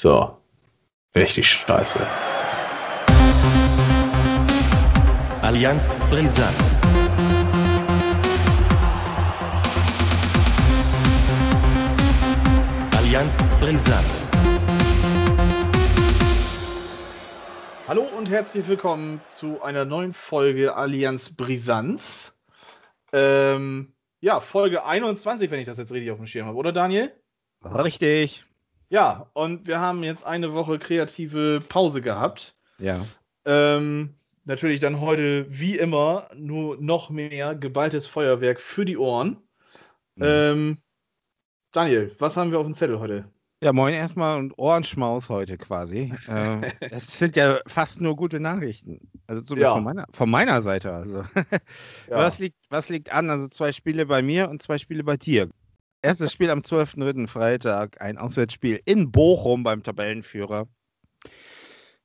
[0.00, 0.38] So.
[1.12, 1.98] Richtig scheiße.
[5.42, 6.78] Allianz Brisant.
[12.96, 14.28] Allianz Brisant.
[17.88, 22.32] Hallo und herzlich willkommen zu einer neuen Folge Allianz Brisanz.
[23.12, 27.10] Ähm, ja, Folge 21, wenn ich das jetzt richtig auf dem Schirm habe, oder Daniel?
[27.64, 28.47] Richtig.
[28.90, 32.56] Ja, und wir haben jetzt eine Woche kreative Pause gehabt.
[32.78, 33.04] Ja.
[33.44, 39.36] Ähm, natürlich dann heute, wie immer, nur noch mehr geballtes Feuerwerk für die Ohren.
[40.16, 40.24] Mhm.
[40.24, 40.78] Ähm,
[41.72, 43.30] Daniel, was haben wir auf dem Zettel heute?
[43.60, 46.14] Ja, moin erstmal und Ohrenschmaus heute quasi.
[46.28, 46.60] äh,
[46.90, 49.10] das sind ja fast nur gute Nachrichten.
[49.26, 49.74] Also zumindest ja.
[49.74, 50.92] von, meiner, von meiner Seite.
[50.92, 51.24] Also.
[52.08, 52.16] Ja.
[52.16, 53.28] Was, liegt, was liegt an?
[53.28, 55.50] Also zwei Spiele bei mir und zwei Spiele bei dir.
[56.00, 57.26] Erstes Spiel am 12.3.
[57.26, 60.68] Freitag, ein Auswärtsspiel in Bochum beim Tabellenführer.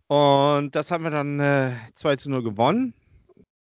[0.07, 2.95] Und das haben wir dann äh, 2 zu 0 gewonnen.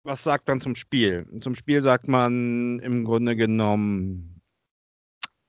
[0.05, 1.27] Was sagt man zum Spiel?
[1.41, 4.41] Zum Spiel sagt man im Grunde genommen,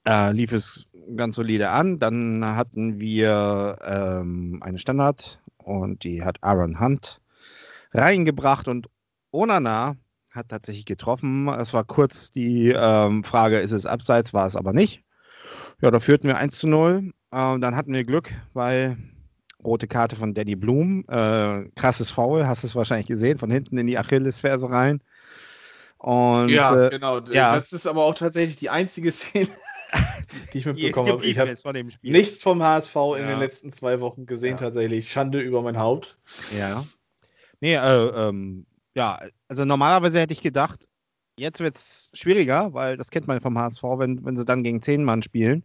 [0.07, 1.99] äh, lief es ganz solide an.
[1.99, 7.21] Dann hatten wir ähm, eine Standard und die hat Aaron Hunt
[7.91, 8.89] reingebracht und
[9.31, 9.97] Onana
[10.33, 11.47] hat tatsächlich getroffen.
[11.47, 15.03] Es war kurz die ähm, Frage, ist es abseits, war es aber nicht.
[15.81, 17.13] Ja, da führten wir 1 zu 0.
[17.31, 18.97] Ähm, dann hatten wir Glück, weil
[19.63, 23.77] rote Karte von Danny Bloom, äh, krasses Foul, hast du es wahrscheinlich gesehen, von hinten
[23.77, 25.01] in die Achillesferse rein.
[25.97, 27.19] Und, ja, äh, genau.
[27.19, 27.55] Ja.
[27.55, 29.47] Das ist aber auch tatsächlich die einzige Szene,
[30.51, 31.25] die ich mitbekommen habe.
[31.25, 31.55] Ich habe
[32.01, 33.15] nichts vom HSV ja.
[33.17, 34.57] in den letzten zwei Wochen gesehen, ja.
[34.57, 35.09] tatsächlich.
[35.09, 36.17] Schande über mein Haupt.
[36.57, 36.83] Ja.
[37.61, 38.65] Nee, äh, ähm,
[38.95, 40.87] ja, also normalerweise hätte ich gedacht,
[41.37, 44.81] jetzt wird es schwieriger, weil das kennt man vom HSV, wenn, wenn sie dann gegen
[44.81, 45.63] zehn Mann spielen.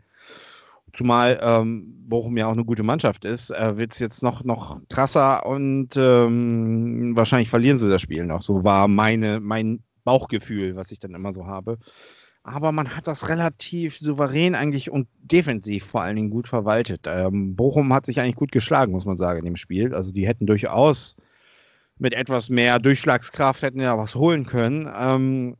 [0.94, 4.80] Zumal ähm, Bochum ja auch eine gute Mannschaft ist, äh, wird es jetzt noch, noch
[4.88, 8.40] krasser und ähm, wahrscheinlich verlieren sie das Spiel noch.
[8.40, 11.78] So war meine, mein Bauchgefühl, was ich dann immer so habe.
[12.42, 17.02] Aber man hat das relativ souverän eigentlich und defensiv vor allen Dingen gut verwaltet.
[17.04, 19.94] Ähm, Bochum hat sich eigentlich gut geschlagen, muss man sagen, in dem Spiel.
[19.94, 21.16] Also die hätten durchaus
[21.98, 24.88] mit etwas mehr Durchschlagskraft hätten ja was holen können.
[24.94, 25.56] Ähm,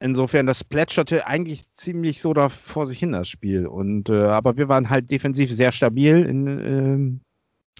[0.00, 3.66] insofern, das plätscherte eigentlich ziemlich so da vor sich hin, das Spiel.
[3.66, 7.20] Und, äh, aber wir waren halt defensiv sehr stabil in,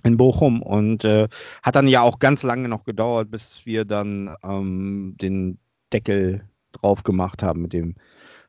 [0.02, 1.28] äh, in Bochum und äh,
[1.62, 5.58] hat dann ja auch ganz lange noch gedauert, bis wir dann ähm, den
[5.92, 7.96] Deckel drauf gemacht haben mit dem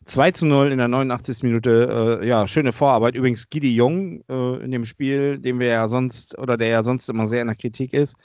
[0.06, 1.44] 2 zu 0 in der 89.
[1.44, 2.19] Minute.
[2.22, 3.16] Äh, ja, schöne Vorarbeit.
[3.16, 7.09] Übrigens Gidi Jung äh, in dem Spiel, den wir ja sonst oder der ja sonst
[7.09, 8.16] immer sehr in der Kritik ist.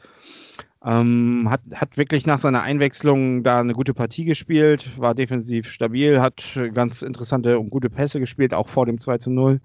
[0.85, 6.21] Ähm, hat, hat wirklich nach seiner Einwechslung da eine gute Partie gespielt, war defensiv stabil,
[6.21, 9.61] hat ganz interessante und gute Pässe gespielt, auch vor dem 2 zu 0.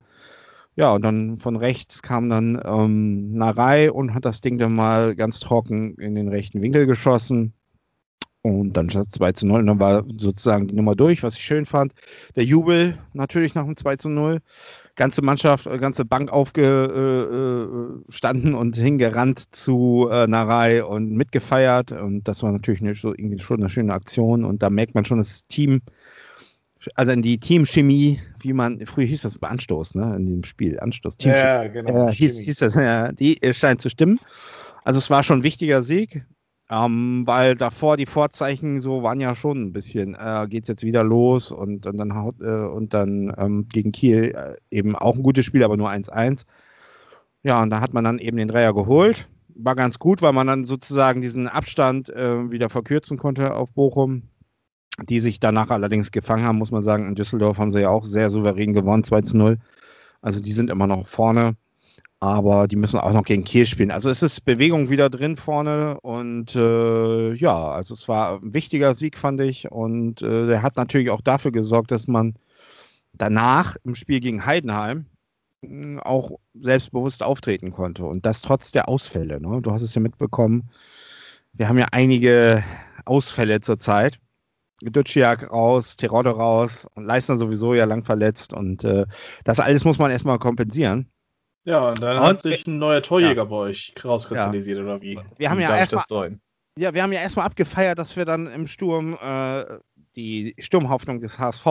[0.75, 5.15] Ja, und dann von rechts kam dann ähm, Narei und hat das Ding dann mal
[5.15, 7.53] ganz trocken in den rechten Winkel geschossen.
[8.41, 11.43] Und dann stand 2 zu 0 und dann war sozusagen die Nummer durch, was ich
[11.43, 11.93] schön fand.
[12.35, 14.41] Der Jubel natürlich nach dem 2 zu 0
[14.95, 21.91] ganze Mannschaft, äh, ganze Bank aufgestanden und hingerannt zu äh, Narei und mitgefeiert.
[21.91, 24.45] Und das war natürlich eine, so irgendwie schon eine schöne Aktion.
[24.45, 25.81] Und da merkt man schon das Team,
[26.95, 30.79] also in die Teamchemie, wie man, früher hieß das bei Anstoß, ne, in dem Spiel,
[30.79, 32.09] Anstoß, Team Ja, genau.
[32.09, 34.19] Äh, hieß, hieß das, ja, die scheint zu stimmen.
[34.83, 36.25] Also es war schon ein wichtiger Sieg.
[36.69, 40.83] Ähm, weil davor die Vorzeichen so waren ja schon ein bisschen, äh, geht es jetzt
[40.83, 45.15] wieder los und, und dann haut, äh, und dann ähm, gegen Kiel äh, eben auch
[45.15, 46.45] ein gutes Spiel, aber nur 1-1.
[47.43, 49.27] Ja, und da hat man dann eben den Dreier geholt.
[49.55, 54.23] War ganz gut, weil man dann sozusagen diesen Abstand äh, wieder verkürzen konnte auf Bochum,
[55.09, 57.07] die sich danach allerdings gefangen haben, muss man sagen.
[57.07, 59.57] In Düsseldorf haben sie ja auch sehr souverän gewonnen, 2 0.
[60.21, 61.55] Also die sind immer noch vorne
[62.23, 63.91] aber die müssen auch noch gegen Kiel spielen.
[63.91, 68.95] Also es ist Bewegung wieder drin vorne und äh, ja, also es war ein wichtiger
[68.95, 69.69] Sieg, fand ich.
[69.69, 72.35] Und äh, der hat natürlich auch dafür gesorgt, dass man
[73.11, 75.07] danach im Spiel gegen Heidenheim
[75.65, 78.05] hm, auch selbstbewusst auftreten konnte.
[78.05, 79.41] Und das trotz der Ausfälle.
[79.41, 79.61] Ne?
[79.61, 80.69] Du hast es ja mitbekommen.
[81.51, 82.63] Wir haben ja einige
[83.03, 84.21] Ausfälle zurzeit.
[84.81, 88.53] Duciak raus, Terodde raus und Leistner sowieso ja lang verletzt.
[88.53, 89.07] Und äh,
[89.43, 91.09] das alles muss man erstmal kompensieren.
[91.65, 93.45] Ja, und dann und, hat sich ein neuer Torjäger ja.
[93.45, 94.83] bei euch rauskristallisiert, ja.
[94.83, 95.19] oder wie?
[95.37, 96.37] Wir haben wie ja erstmal
[96.75, 99.63] ja, wir haben ja erstmal abgefeiert, dass wir dann im Sturm äh,
[100.15, 101.67] die Sturmhoffnung des HSV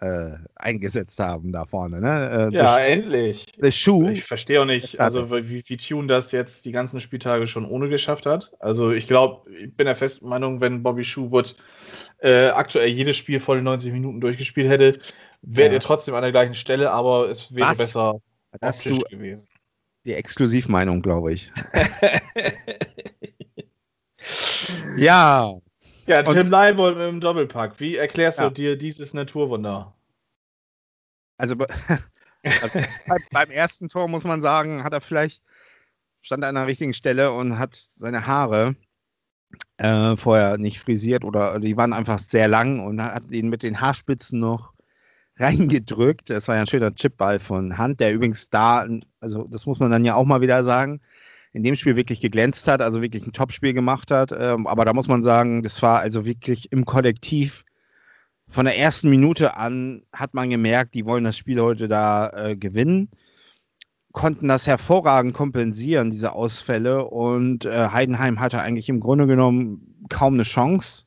[0.00, 2.00] äh, eingesetzt haben da vorne.
[2.00, 2.50] Ne?
[2.52, 3.46] Äh, ja, the, endlich.
[3.60, 4.10] The Shoe.
[4.10, 7.88] Ich verstehe auch nicht, also wie, wie Tune das jetzt die ganzen Spieltage schon ohne
[7.88, 8.50] geschafft hat.
[8.58, 11.56] Also ich glaube, ich bin der festen Meinung, wenn Bobby Schuhwood
[12.18, 14.98] äh, aktuell jedes Spiel voll 90 Minuten durchgespielt hätte,
[15.42, 15.74] wäre ja.
[15.74, 17.78] er trotzdem an der gleichen Stelle, aber es wäre Was?
[17.78, 18.20] besser
[18.62, 19.48] Hast du, gewesen.
[20.04, 21.50] die Exklusivmeinung, glaube ich.
[24.96, 25.58] ja.
[26.06, 27.80] Ja, Tim Leibold mit dem Doppelpack.
[27.80, 28.48] Wie erklärst ja.
[28.48, 29.94] du dir dieses Naturwunder?
[31.38, 31.56] Also,
[32.44, 32.78] also
[33.30, 35.42] beim ersten Tor muss man sagen, hat er vielleicht
[36.20, 38.76] stand an der richtigen Stelle und hat seine Haare
[39.76, 43.80] äh, vorher nicht frisiert oder die waren einfach sehr lang und hat ihn mit den
[43.80, 44.73] Haarspitzen noch
[45.36, 46.30] reingedrückt.
[46.30, 48.86] Das war ja ein schöner Chipball von Hand, der übrigens da,
[49.20, 51.00] also das muss man dann ja auch mal wieder sagen,
[51.52, 54.32] in dem Spiel wirklich geglänzt hat, also wirklich ein Topspiel gemacht hat.
[54.36, 57.64] Ähm, aber da muss man sagen, das war also wirklich im Kollektiv
[58.46, 62.56] von der ersten Minute an hat man gemerkt, die wollen das Spiel heute da äh,
[62.56, 63.10] gewinnen,
[64.12, 67.04] konnten das hervorragend kompensieren, diese Ausfälle.
[67.06, 71.04] Und äh, Heidenheim hatte eigentlich im Grunde genommen kaum eine Chance.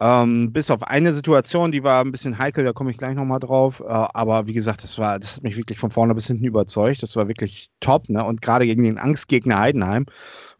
[0.00, 3.40] Ähm, bis auf eine Situation, die war ein bisschen heikel, da komme ich gleich nochmal
[3.40, 3.80] drauf.
[3.80, 7.02] Äh, aber wie gesagt, das war, das hat mich wirklich von vorne bis hinten überzeugt.
[7.02, 8.24] Das war wirklich top, ne?
[8.24, 10.06] Und gerade gegen den Angstgegner Heidenheim,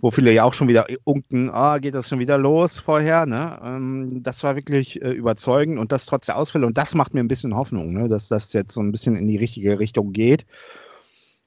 [0.00, 3.60] wo viele ja auch schon wieder unken, ah, geht das schon wieder los vorher, ne?
[3.62, 6.66] Ähm, das war wirklich äh, überzeugend und das trotz der Ausfälle.
[6.66, 8.08] Und das macht mir ein bisschen Hoffnung, ne?
[8.08, 10.46] dass das jetzt so ein bisschen in die richtige Richtung geht.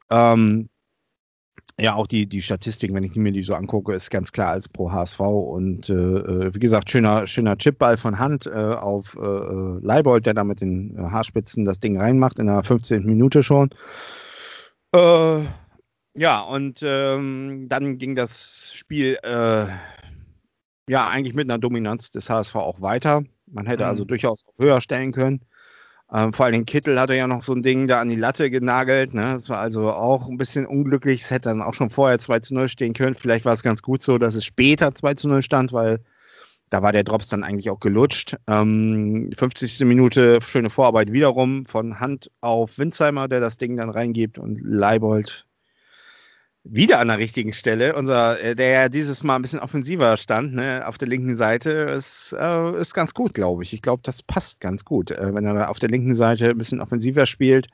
[0.10, 0.70] Ähm,
[1.80, 4.70] ja, auch die, die Statistiken, wenn ich mir die so angucke, ist ganz klar als
[4.70, 5.20] pro HSV.
[5.20, 10.26] Und äh, äh, wie gesagt, schöner, schöner Chipball von Hand äh, auf äh, äh Leibold,
[10.26, 13.04] der da mit den äh, Haarspitzen das Ding reinmacht in der 15.
[13.06, 13.70] Minute schon.
[14.94, 22.82] Ja, und ähm, dann ging das Spiel ja eigentlich mit einer Dominanz des HSV auch
[22.82, 23.24] weiter.
[23.48, 23.92] Man hätte also mhm.
[23.92, 25.46] also durchaus höher stellen können.
[26.14, 29.14] Ähm, vor allem Kittel hatte ja noch so ein Ding da an die Latte genagelt.
[29.14, 29.34] Ne?
[29.34, 31.22] Das war also auch ein bisschen unglücklich.
[31.22, 33.16] Es hätte dann auch schon vorher 2 zu 0 stehen können.
[33.16, 36.00] Vielleicht war es ganz gut so, dass es später 2 zu 0 stand, weil
[36.70, 38.38] da war der Drops dann eigentlich auch gelutscht.
[38.48, 39.82] Ähm, 50.
[39.82, 45.46] Minute, schöne Vorarbeit wiederum von Hand auf Winzheimer, der das Ding dann reingibt und Leibold
[46.64, 47.96] wieder an der richtigen Stelle.
[47.96, 51.70] Unser, äh, der ja dieses Mal ein bisschen offensiver stand, ne, auf der linken Seite,
[51.72, 53.74] ist, äh, ist ganz gut, glaube ich.
[53.74, 56.82] Ich glaube, das passt ganz gut, äh, wenn er auf der linken Seite ein bisschen
[56.82, 57.68] offensiver spielt.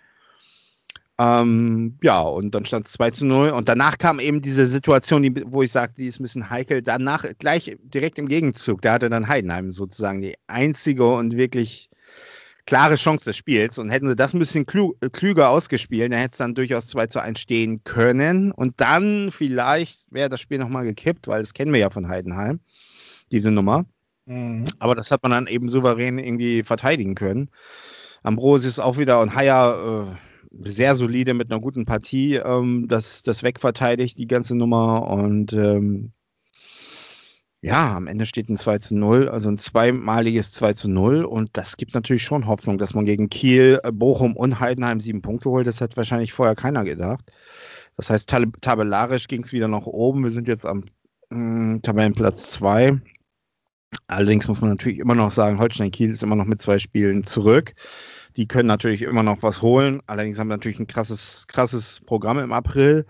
[1.20, 3.50] Ähm, ja, und dann stand es 2 zu 0.
[3.50, 6.82] Und danach kam eben diese Situation, die, wo ich sagte, die ist ein bisschen heikel.
[6.82, 11.90] Danach gleich direkt im Gegenzug, da hatte dann Heidenheim sozusagen die einzige und wirklich
[12.68, 13.80] klare Chance des Spiels.
[13.80, 17.08] Und hätten sie das ein bisschen klü klüger ausgespielt, dann hätte es dann durchaus 2
[17.08, 18.52] zu 1 stehen können.
[18.52, 22.60] Und dann vielleicht wäre das Spiel nochmal gekippt, weil das kennen wir ja von Heidenheim,
[23.32, 23.86] diese Nummer.
[24.26, 24.66] Mhm.
[24.78, 27.50] Aber das hat man dann eben souverän irgendwie verteidigen können.
[28.22, 33.44] Ambrosius auch wieder und Haier äh, sehr solide mit einer guten Partie ähm, das, das
[33.44, 35.08] wegverteidigt, die ganze Nummer.
[35.10, 36.12] Und ähm,
[37.62, 41.58] ja, am Ende steht ein 2 zu 0, also ein zweimaliges 2 zu 0 und
[41.58, 45.50] das gibt natürlich schon Hoffnung, dass man gegen Kiel, äh, Bochum und Heidenheim sieben Punkte
[45.50, 45.66] holt.
[45.66, 47.32] Das hat wahrscheinlich vorher keiner gedacht.
[47.96, 50.24] Das heißt, tab tabellarisch ging es wieder nach oben.
[50.24, 50.86] Wir sind jetzt am
[51.30, 53.02] mh, mm, Tabellenplatz 2.
[54.08, 57.24] Allerdings muss man natürlich immer noch sagen, Holstein Kiel ist immer noch mit zwei Spielen
[57.24, 57.74] zurück.
[58.36, 60.02] Die können natürlich immer noch was holen.
[60.06, 63.08] Allerdings haben wir natürlich ein krasses, krasses Programm im April.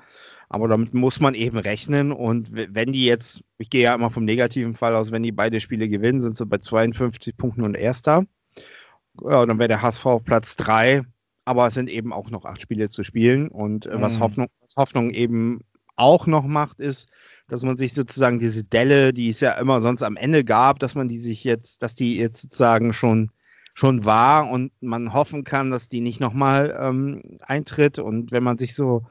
[0.50, 2.12] Aber damit muss man eben rechnen.
[2.12, 5.60] Und wenn die jetzt, ich gehe ja immer vom negativen Fall aus, wenn die beide
[5.60, 8.26] Spiele gewinnen, sind sie bei 52 Punkten und Erster.
[9.22, 11.04] Ja, dann wäre der HSV auf Platz 3.
[11.44, 13.50] Aber es sind eben auch noch acht Spiele zu spielen.
[13.50, 14.02] Und äh, mhm.
[14.02, 15.62] was, Hoffnung, was Hoffnung eben
[15.96, 17.10] auch noch macht, ist,
[17.48, 20.96] dass man sich sozusagen diese Delle, die es ja immer sonst am Ende gab, dass
[20.96, 23.32] man die sich jetzt, dass die jetzt sozusagen schon
[23.74, 28.00] schon war und man hoffen kann, dass die nicht nochmal ähm, eintritt.
[28.00, 29.06] Und wenn man sich so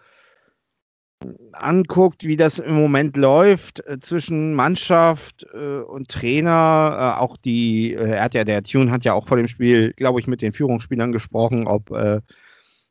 [1.52, 7.94] anguckt, wie das im Moment läuft äh, zwischen Mannschaft äh, und Trainer, äh, auch die,
[7.94, 10.42] äh, er hat ja, der Tune hat ja auch vor dem Spiel, glaube ich, mit
[10.42, 12.20] den Führungsspielern gesprochen, ob, äh,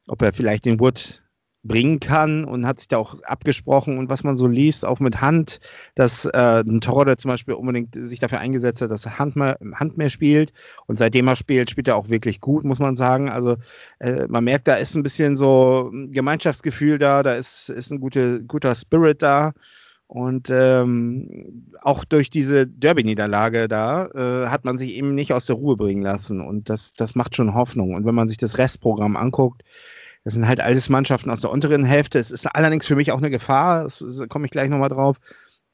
[0.08, 1.24] ob er vielleicht den Wood
[1.66, 5.20] bringen kann und hat sich da auch abgesprochen und was man so liest, auch mit
[5.20, 5.60] Hand,
[5.96, 9.58] dass äh, ein Torre zum Beispiel unbedingt sich dafür eingesetzt hat, dass er Hand mehr,
[9.74, 10.54] Hand mehr spielt
[10.86, 13.30] und seitdem er spielt, spielt er auch wirklich gut, muss man sagen.
[13.30, 13.58] Also
[14.00, 18.00] äh, man merkt, da ist ein bisschen so ein Gemeinschaftsgefühl da, da ist, ist ein
[18.00, 19.54] gute, guter Spirit da.
[20.08, 25.56] Und ähm, auch durch diese Derby-Niederlage da äh, hat man sich eben nicht aus der
[25.56, 26.42] Ruhe bringen lassen.
[26.42, 27.96] Und das, das macht schon Hoffnung.
[27.96, 29.64] Und wenn man sich das Restprogramm anguckt,
[30.26, 32.18] das sind halt alles Mannschaften aus der unteren Hälfte.
[32.18, 35.18] Es ist allerdings für mich auch eine Gefahr, das komme ich gleich nochmal drauf.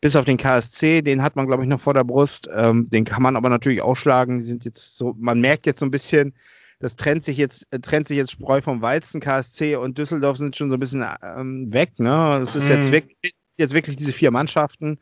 [0.01, 2.49] Bis auf den KSC, den hat man, glaube ich, noch vor der Brust.
[2.53, 4.39] Ähm, den kann man aber natürlich ausschlagen.
[4.39, 6.33] Die sind jetzt so, man merkt jetzt so ein bisschen,
[6.79, 9.21] das trennt sich jetzt, äh, trennt sich jetzt Spreu vom Weizen.
[9.21, 11.99] KSC und Düsseldorf sind schon so ein bisschen ähm, weg.
[11.99, 12.39] Ne?
[12.41, 12.93] Es ist jetzt, mhm.
[12.93, 14.99] wirklich, jetzt wirklich diese vier Mannschaften.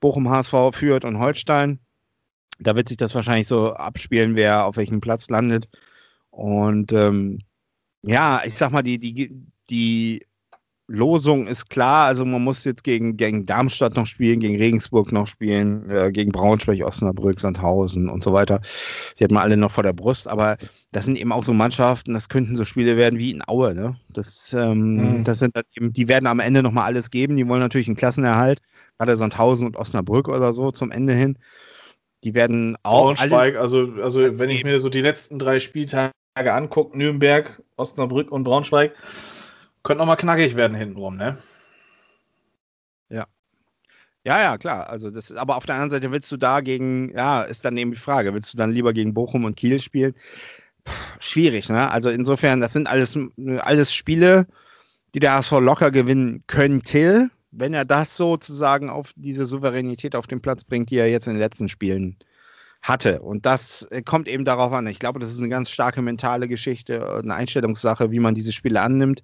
[0.00, 1.78] Bochum, HSV, Fürth und Holstein.
[2.58, 5.68] Da wird sich das wahrscheinlich so abspielen, wer auf welchem Platz landet.
[6.30, 7.38] Und ähm,
[8.06, 9.30] ja, ich sag mal, die, die,
[9.70, 10.26] die
[10.86, 15.26] Losung ist klar, also man muss jetzt gegen, gegen Darmstadt noch spielen, gegen Regensburg noch
[15.26, 18.60] spielen, äh, gegen Braunschweig, Osnabrück, Sandhausen und so weiter.
[19.18, 20.58] Die hat man alle noch vor der Brust, aber
[20.92, 23.96] das sind eben auch so Mannschaften, das könnten so Spiele werden wie in Aue, ne?
[24.10, 25.24] Das, ähm, mhm.
[25.24, 27.96] das sind dann eben, die werden am Ende nochmal alles geben, die wollen natürlich einen
[27.96, 28.60] Klassenerhalt,
[28.98, 31.38] gerade Sandhausen und Osnabrück oder so zum Ende hin.
[32.24, 33.14] Die werden auch.
[33.14, 38.44] Braunschweig, also, also wenn ich mir so die letzten drei Spieltage angucke, Nürnberg, Osnabrück und
[38.44, 38.92] Braunschweig,
[39.82, 41.38] könnte nochmal knackig werden hintenrum, ne?
[43.08, 43.26] Ja.
[44.24, 44.88] Ja, ja, klar.
[44.88, 47.92] Also das, aber auf der anderen Seite willst du da gegen, ja, ist dann eben
[47.92, 50.14] die Frage, willst du dann lieber gegen Bochum und Kiel spielen?
[50.84, 51.90] Puh, schwierig, ne?
[51.90, 53.16] Also insofern, das sind alles,
[53.60, 54.46] alles Spiele,
[55.14, 60.40] die der HSV locker gewinnen könnte, wenn er das sozusagen auf diese Souveränität auf den
[60.40, 62.16] Platz bringt, die er jetzt in den letzten Spielen
[62.84, 63.22] hatte.
[63.22, 64.86] Und das kommt eben darauf an.
[64.86, 68.82] Ich glaube, das ist eine ganz starke mentale Geschichte, eine Einstellungssache, wie man diese Spiele
[68.82, 69.22] annimmt.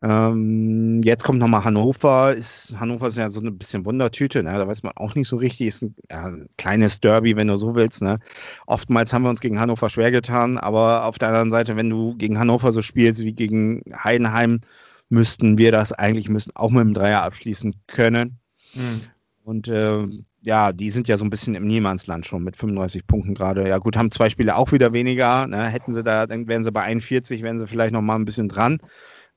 [0.00, 2.34] Ähm, jetzt kommt nochmal Hannover.
[2.34, 4.52] Ist, Hannover ist ja so ein bisschen Wundertüte, ne?
[4.52, 5.68] da weiß man auch nicht so richtig.
[5.68, 8.02] Ist ein, ja, ein kleines Derby, wenn du so willst.
[8.02, 8.18] Ne?
[8.66, 12.16] Oftmals haben wir uns gegen Hannover schwer getan, aber auf der anderen Seite, wenn du
[12.16, 14.60] gegen Hannover so spielst wie gegen Heidenheim,
[15.08, 18.38] müssten wir das eigentlich müssen auch mit dem Dreier abschließen können.
[18.74, 19.00] Mhm.
[19.42, 20.06] Und äh,
[20.42, 23.68] ja, die sind ja so ein bisschen im Niemandsland schon mit 35 Punkten gerade.
[23.68, 25.46] Ja, gut, haben zwei Spiele auch wieder weniger.
[25.46, 25.66] Ne?
[25.66, 28.48] Hätten sie da, dann wären sie bei 41, wären sie vielleicht noch mal ein bisschen
[28.48, 28.80] dran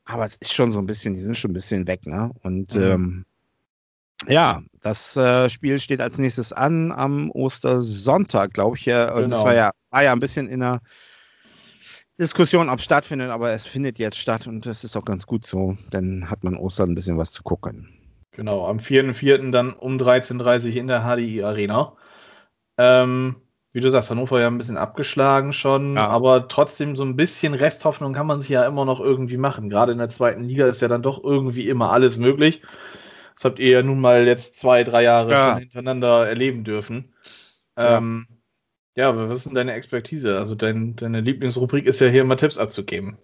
[0.05, 2.31] aber es ist schon so ein bisschen, die sind schon ein bisschen weg, ne?
[2.41, 2.81] Und mhm.
[2.81, 3.25] ähm,
[4.27, 8.86] ja, das äh, Spiel steht als nächstes an am Ostersonntag, glaube ich.
[8.86, 9.27] Ja, genau.
[9.27, 10.81] Das war ja, war ja ein bisschen in der
[12.20, 15.46] Diskussion, ob es stattfindet, aber es findet jetzt statt und das ist auch ganz gut
[15.46, 15.77] so.
[15.89, 17.89] Dann hat man Ostern ein bisschen was zu gucken.
[18.32, 19.52] Genau, am 4.4.
[19.52, 21.98] dann um 13.30 Uhr in der HDI Arena.
[22.78, 23.36] Ähm,
[23.74, 26.08] wie du sagst, Hannover ja ein bisschen abgeschlagen schon, ja.
[26.08, 29.70] aber trotzdem so ein bisschen Resthoffnung kann man sich ja immer noch irgendwie machen.
[29.70, 32.62] Gerade in der zweiten Liga ist ja dann doch irgendwie immer alles möglich.
[33.36, 35.50] Das habt ihr ja nun mal jetzt zwei, drei Jahre ja.
[35.52, 37.14] schon hintereinander erleben dürfen.
[37.78, 37.98] Ja.
[37.98, 38.28] Ähm,
[38.96, 40.38] ja, aber was ist denn deine Expertise?
[40.38, 43.18] Also dein, deine Lieblingsrubrik ist ja hier immer Tipps abzugeben.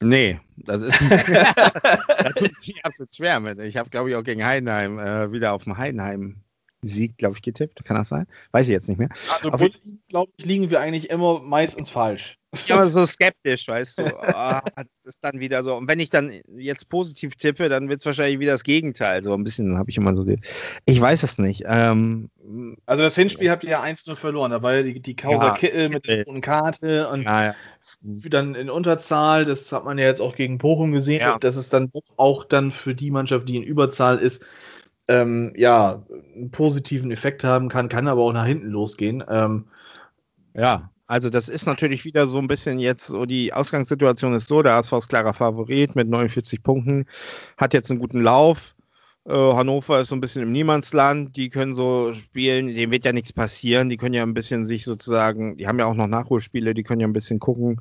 [0.00, 3.58] Nee, das ist da tut mich absolut schwer mit.
[3.60, 6.42] Ich habe, glaube ich, auch gegen Heidenheim äh, wieder auf dem Heidenheim
[6.82, 7.84] Sieg, glaube ich, getippt.
[7.84, 8.26] Kann das sein?
[8.52, 9.08] Weiß ich jetzt nicht mehr.
[9.40, 9.68] Also,
[10.08, 12.38] glaube ich, liegen wir eigentlich immer meistens falsch.
[12.66, 14.04] Ja, so skeptisch, weißt du.
[14.04, 15.76] Oh, das ist dann wieder so.
[15.76, 19.22] Und wenn ich dann jetzt positiv tippe, dann wird es wahrscheinlich wieder das Gegenteil.
[19.22, 20.24] So ein bisschen habe ich immer so.
[20.24, 20.40] Die,
[20.86, 21.64] ich weiß es nicht.
[21.66, 22.30] Ähm,
[22.86, 24.50] also, das Hinspiel habt ihr ja 1-0 verloren.
[24.50, 27.54] Da war ja die, die Causa ja, Kittel mit der roten Karte und ja, ja.
[28.02, 29.44] dann in Unterzahl.
[29.44, 31.38] Das hat man ja jetzt auch gegen Bochum gesehen, ja.
[31.38, 34.46] dass es dann auch dann für die Mannschaft, die in Überzahl ist,
[35.08, 36.02] ähm, ja,
[36.34, 39.22] einen positiven Effekt haben kann, kann aber auch nach hinten losgehen.
[39.28, 39.66] Ähm,
[40.54, 44.64] ja, also das ist natürlich wieder so ein bisschen jetzt so, die Ausgangssituation ist so,
[44.64, 47.06] der ASV ist klarer Favorit mit 49 Punkten,
[47.56, 48.74] hat jetzt einen guten Lauf.
[49.24, 53.12] Äh, Hannover ist so ein bisschen im Niemandsland, die können so spielen, dem wird ja
[53.12, 56.74] nichts passieren, die können ja ein bisschen sich sozusagen, die haben ja auch noch Nachholspiele,
[56.74, 57.80] die können ja ein bisschen gucken,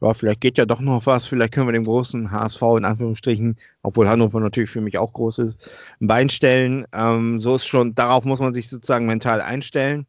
[0.00, 3.56] ja, vielleicht geht ja doch noch was, vielleicht können wir dem großen HSV in Anführungsstrichen,
[3.82, 5.68] obwohl Hannover natürlich für mich auch groß ist,
[6.00, 6.86] ein Bein stellen.
[6.92, 10.06] Ähm, so ist schon, darauf muss man sich sozusagen mental einstellen.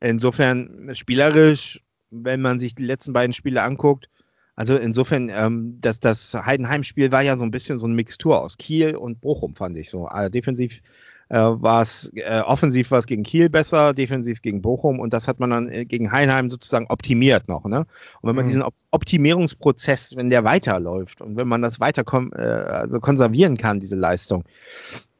[0.00, 4.08] Insofern spielerisch, wenn man sich die letzten beiden Spiele anguckt,
[4.56, 8.56] also insofern, ähm, das, das Heidenheim-Spiel war ja so ein bisschen so eine Mixtur aus
[8.56, 10.06] Kiel und Bochum, fand ich so.
[10.06, 10.80] Also defensiv
[11.28, 15.26] äh, war es äh, offensiv war es gegen Kiel besser, defensiv gegen Bochum und das
[15.26, 17.64] hat man dann äh, gegen Heinheim sozusagen optimiert noch.
[17.64, 17.80] Ne?
[18.20, 18.48] Und wenn man mhm.
[18.48, 22.04] diesen Op Optimierungsprozess, wenn der weiterläuft und wenn man das weiter
[22.36, 24.44] äh, also konservieren kann, diese Leistung,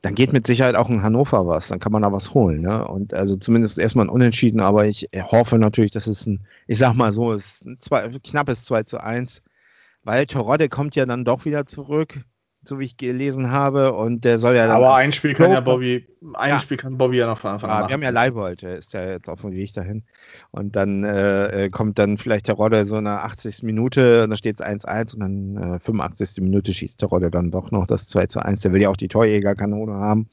[0.05, 2.61] dann geht mit Sicherheit auch in Hannover was, dann kann man da was holen.
[2.61, 2.87] Ne?
[2.87, 6.93] Und also zumindest erstmal ein Unentschieden, aber ich hoffe natürlich, dass es ein, ich sag
[6.93, 9.43] mal so, es ist ein zwei, knappes 2 zu 1,
[10.03, 12.21] weil Torodde kommt ja dann doch wieder zurück
[12.69, 13.93] so wie ich gelesen habe.
[13.93, 14.77] Und der soll ja dann.
[14.77, 16.61] Aber ein Spiel kann ja Bobby, ein ja.
[16.61, 17.83] Spiel kann Bobby ja noch von Anfang an.
[17.83, 20.03] Ja, wir haben ja Leibold, der ist ja jetzt auf dem Weg dahin.
[20.51, 23.63] Und dann äh, äh kommt dann vielleicht der Rodde so in der 80.
[23.63, 26.43] Minute, und da steht es 1-1 und dann äh, 85.
[26.43, 28.61] Minute schießt der Rodde dann doch noch das 2 1.
[28.61, 30.29] Der will ja auch die Torjägerkanone haben.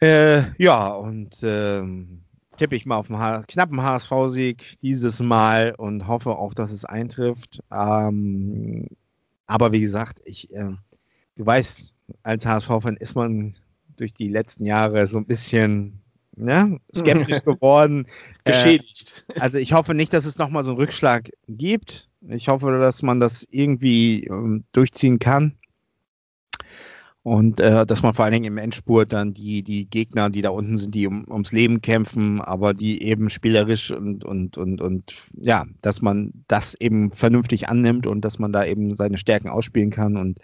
[0.00, 2.22] Äh, ja, und ähm,
[2.56, 7.62] tippe ich mal auf einen knappen HSV-Sieg dieses Mal und hoffe auch, dass es eintrifft.
[7.72, 8.86] Ähm,
[9.46, 10.72] aber wie gesagt, ich, äh,
[11.36, 13.56] du weißt, als HSV-Fan ist man
[13.96, 16.00] durch die letzten Jahre so ein bisschen
[16.36, 18.06] ne, skeptisch geworden.
[18.44, 19.24] Geschädigt.
[19.28, 22.08] Äh, also ich hoffe nicht, dass es nochmal so einen Rückschlag gibt.
[22.28, 25.56] Ich hoffe, dass man das irgendwie ähm, durchziehen kann.
[27.22, 30.48] Und äh, dass man vor allen Dingen im Endspurt dann die, die Gegner, die da
[30.50, 35.14] unten sind, die um, ums Leben kämpfen, aber die eben spielerisch und, und, und, und
[35.34, 39.90] ja, dass man das eben vernünftig annimmt und dass man da eben seine Stärken ausspielen
[39.90, 40.16] kann.
[40.16, 40.38] Und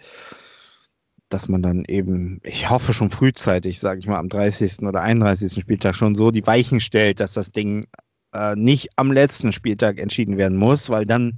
[1.29, 4.79] dass man dann eben, ich hoffe schon frühzeitig, sage ich mal, am 30.
[4.83, 5.61] oder 31.
[5.61, 7.85] Spieltag schon so die Weichen stellt, dass das Ding
[8.33, 11.35] äh, nicht am letzten Spieltag entschieden werden muss, weil dann,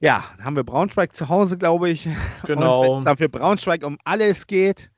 [0.00, 2.08] ja, haben wir Braunschweig zu Hause, glaube ich.
[2.46, 2.80] Genau.
[2.80, 4.90] Und wenn es dann für Braunschweig um alles geht,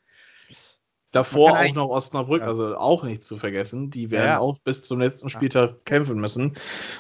[1.13, 2.47] Davor auch noch Osnabrück, ja.
[2.47, 3.91] also auch nicht zu vergessen.
[3.91, 4.39] Die werden ja.
[4.39, 5.77] auch bis zum letzten Spieltag ja.
[5.85, 6.55] kämpfen müssen.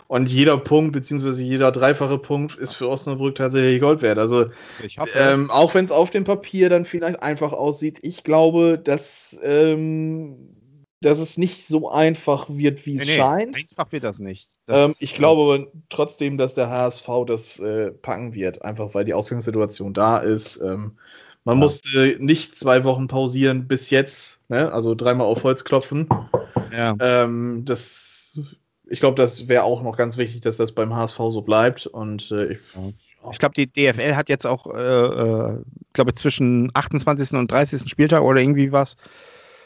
[0.09, 4.19] Und jeder Punkt, beziehungsweise jeder dreifache Punkt, ist für Osnabrück tatsächlich Gold wert.
[4.19, 4.47] Also,
[4.99, 9.38] hoffe, ähm, auch wenn es auf dem Papier dann vielleicht einfach aussieht, ich glaube, dass,
[9.45, 10.57] ähm,
[11.00, 13.57] dass es nicht so einfach wird, wie es nee, scheint.
[13.57, 14.50] Einfach wird das nicht.
[14.67, 19.14] Das, ähm, ich glaube trotzdem, dass der HSV das äh, packen wird, einfach weil die
[19.14, 20.61] Ausgangssituation da ist.
[21.50, 21.64] Man ja.
[21.64, 24.71] musste nicht zwei Wochen pausieren bis jetzt, ne?
[24.73, 26.09] also dreimal auf Holz klopfen.
[26.73, 26.95] Ja.
[27.00, 28.38] Ähm, das,
[28.88, 31.88] ich glaube, das wäre auch noch ganz wichtig, dass das beim HSV so bleibt.
[31.88, 32.61] Und äh, ich,
[33.33, 35.59] ich glaube, die DFL hat jetzt auch, äh, äh,
[35.92, 37.33] glaube zwischen 28.
[37.33, 37.90] und 30.
[37.90, 38.97] Spieltag oder irgendwie was,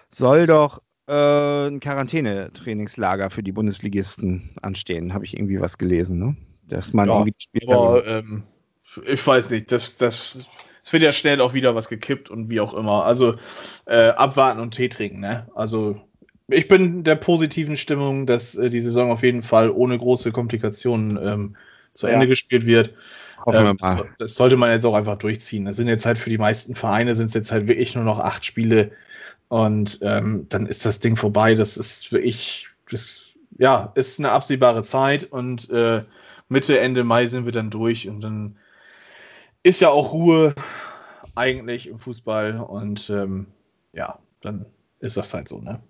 [0.08, 5.12] soll doch äh, ein Quarantänetrainingslager für die Bundesligisten anstehen.
[5.12, 6.36] Habe ich irgendwie was gelesen, ne?
[6.66, 8.44] Dass man ja, irgendwie aber, ähm,
[9.06, 10.48] ich weiß nicht, das, das
[10.84, 13.04] es wird ja schnell auch wieder was gekippt und wie auch immer.
[13.04, 13.36] Also
[13.86, 15.48] äh, abwarten und Tee trinken, ne?
[15.54, 16.00] Also
[16.46, 21.18] ich bin der positiven Stimmung, dass äh, die Saison auf jeden Fall ohne große Komplikationen
[21.22, 21.56] ähm,
[21.94, 22.12] zu ja.
[22.12, 22.92] Ende gespielt wird.
[23.46, 25.64] Ähm, das, das, sollte man jetzt auch einfach durchziehen.
[25.64, 28.18] Das sind jetzt halt für die meisten Vereine sind es jetzt halt wirklich nur noch
[28.18, 28.92] acht Spiele
[29.48, 31.54] und ähm, dann ist das Ding vorbei.
[31.54, 36.02] Das ist wirklich, das, ja, ist eine absehbare Zeit und äh,
[36.50, 38.56] Mitte, Ende Mai sind wir dann durch und dann
[39.64, 40.54] ist ja auch Ruhe
[41.34, 43.48] eigentlich im Fußball und ähm,
[43.92, 44.66] ja, dann
[45.00, 45.82] ist das halt so, ne?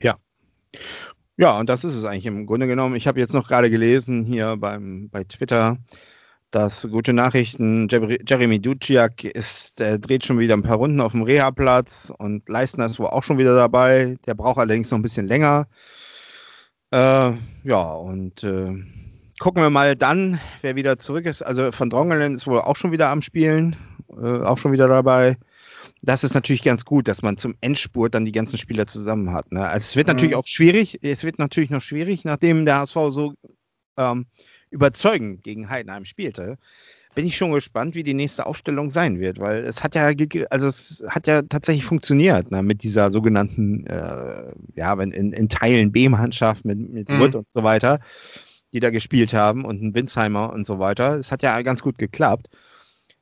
[0.00, 0.16] Ja.
[1.38, 2.94] Ja, und das ist es eigentlich im Grunde genommen.
[2.96, 5.78] Ich habe jetzt noch gerade gelesen hier beim, bei Twitter,
[6.50, 11.22] dass gute Nachrichten, Jeremy Duciak ist, der dreht schon wieder ein paar Runden auf dem
[11.22, 14.16] Reha-Platz und Leistner ist wohl auch schon wieder dabei.
[14.26, 15.68] Der braucht allerdings noch ein bisschen länger.
[16.90, 17.32] Äh,
[17.64, 18.72] ja, und äh,
[19.38, 21.42] gucken wir mal dann, wer wieder zurück ist.
[21.42, 23.76] Also von Drongelen ist wohl auch schon wieder am Spielen,
[24.10, 25.36] äh, auch schon wieder dabei.
[26.02, 29.52] Das ist natürlich ganz gut, dass man zum Endspurt dann die ganzen Spieler zusammen hat.
[29.52, 29.66] Ne?
[29.66, 30.14] Also es wird mhm.
[30.14, 33.34] natürlich auch schwierig, es wird natürlich noch schwierig, nachdem der HSV so
[33.96, 34.26] ähm,
[34.70, 36.58] überzeugend gegen Heidenheim spielte.
[37.14, 40.12] Bin ich schon gespannt, wie die nächste Aufstellung sein wird, weil es hat ja,
[40.50, 45.92] also es hat ja tatsächlich funktioniert ne, mit dieser sogenannten, äh, ja, in, in Teilen
[45.92, 47.20] B-Mannschaft mit, mit mhm.
[47.20, 48.00] Wood und so weiter
[48.76, 51.16] die da gespielt haben und ein Winsheimer und so weiter.
[51.16, 52.48] Es hat ja ganz gut geklappt.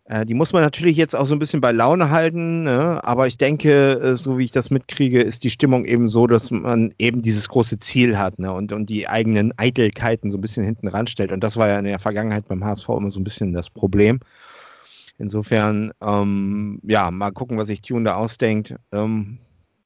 [0.06, 3.00] Äh, die muss man natürlich jetzt auch so ein bisschen bei Laune halten, ne?
[3.04, 6.50] aber ich denke, äh, so wie ich das mitkriege, ist die Stimmung eben so, dass
[6.50, 8.52] man eben dieses große Ziel hat ne?
[8.52, 11.30] und, und die eigenen Eitelkeiten so ein bisschen hinten ranstellt.
[11.30, 14.18] Und das war ja in der Vergangenheit beim HSV immer so ein bisschen das Problem.
[15.18, 19.38] Insofern, ähm, ja, mal gucken, was sich Tune da ausdenkt ähm,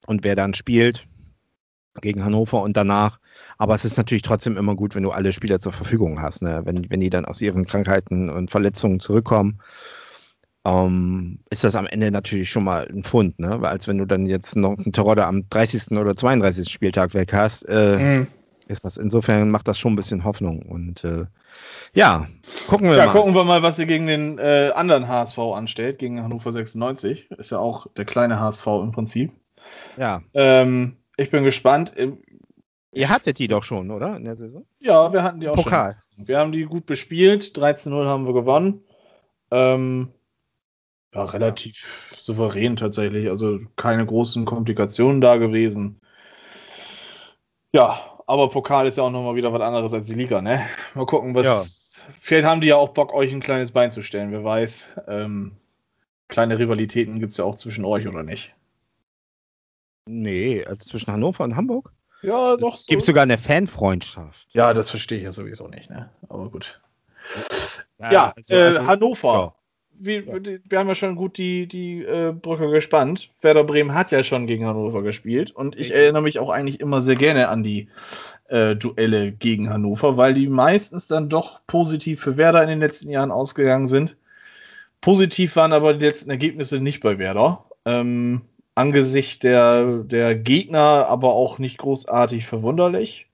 [0.07, 1.05] und wer dann spielt
[2.01, 3.19] gegen Hannover und danach
[3.59, 6.61] aber es ist natürlich trotzdem immer gut, wenn du alle Spieler zur Verfügung hast, ne?
[6.63, 9.59] wenn, wenn die dann aus ihren Krankheiten und Verletzungen zurückkommen.
[10.65, 13.59] Ähm, ist das am Ende natürlich schon mal ein Pfund, ne?
[13.63, 15.97] Als wenn du dann jetzt noch einen Terodde am 30.
[15.97, 16.69] oder 32.
[16.69, 18.27] Spieltag weg hast, äh, mhm.
[18.67, 20.63] ist das insofern macht das schon ein bisschen Hoffnung.
[20.63, 21.25] Und äh,
[21.93, 22.27] ja,
[22.67, 23.07] gucken wir ja, mal.
[23.07, 27.31] Ja, gucken wir mal, was ihr gegen den äh, anderen HSV anstellt, gegen Hannover 96.
[27.31, 29.31] Ist ja auch der kleine HSV im Prinzip.
[29.97, 30.21] Ja.
[30.33, 31.93] Ähm, ich bin gespannt.
[32.91, 34.17] Ihr hattet die doch schon, oder?
[34.17, 34.65] In der Saison?
[34.79, 35.95] Ja, wir hatten die auch Pokal.
[36.15, 36.27] schon.
[36.27, 37.43] Wir haben die gut bespielt.
[37.55, 38.83] 13-0 haben wir gewonnen.
[39.51, 40.09] Ähm,
[41.13, 43.29] ja, relativ souverän tatsächlich.
[43.29, 46.01] Also keine großen Komplikationen da gewesen.
[47.71, 50.59] Ja, aber Pokal ist ja auch nochmal wieder was anderes als die Liga, ne?
[50.95, 51.45] Mal gucken, was.
[51.45, 52.09] Ja.
[52.19, 54.89] Vielleicht haben die ja auch Bock, euch ein kleines Bein zu stellen, wer weiß.
[55.07, 55.51] Ähm,
[56.27, 58.55] kleine Rivalitäten gibt es ja auch zwischen euch, oder nicht?
[60.11, 61.91] Nee, also zwischen Hannover und Hamburg?
[62.23, 62.77] Ja, doch.
[62.77, 63.07] Es gibt so.
[63.07, 64.47] sogar eine Fanfreundschaft.
[64.51, 66.09] Ja, das verstehe ich ja sowieso nicht, ne?
[66.27, 66.81] Aber gut.
[67.99, 69.33] Ja, ja also, äh, also, Hannover.
[69.33, 69.53] Ja.
[70.01, 73.29] Wir, wir, haben ja schon gut die, die äh, Brücke gespannt.
[73.41, 77.01] Werder Bremen hat ja schon gegen Hannover gespielt und ich erinnere mich auch eigentlich immer
[77.01, 77.89] sehr gerne an die
[78.47, 83.09] äh, Duelle gegen Hannover, weil die meistens dann doch positiv für Werder in den letzten
[83.09, 84.15] Jahren ausgegangen sind.
[85.01, 87.65] Positiv waren aber die letzten Ergebnisse nicht bei Werder.
[87.85, 88.43] Ähm,
[88.75, 93.27] angesichts der, der Gegner aber auch nicht großartig verwunderlich.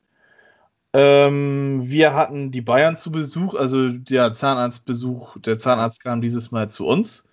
[0.93, 6.69] Ähm, wir hatten die Bayern zu Besuch, also der Zahnarztbesuch, der Zahnarzt kam dieses Mal
[6.71, 7.28] zu uns.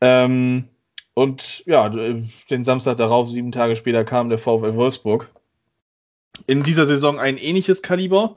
[0.00, 0.68] Ähm,
[1.14, 5.30] und ja, den Samstag darauf, sieben Tage später, kam der VfL Wolfsburg.
[6.46, 8.36] In dieser Saison ein ähnliches Kaliber.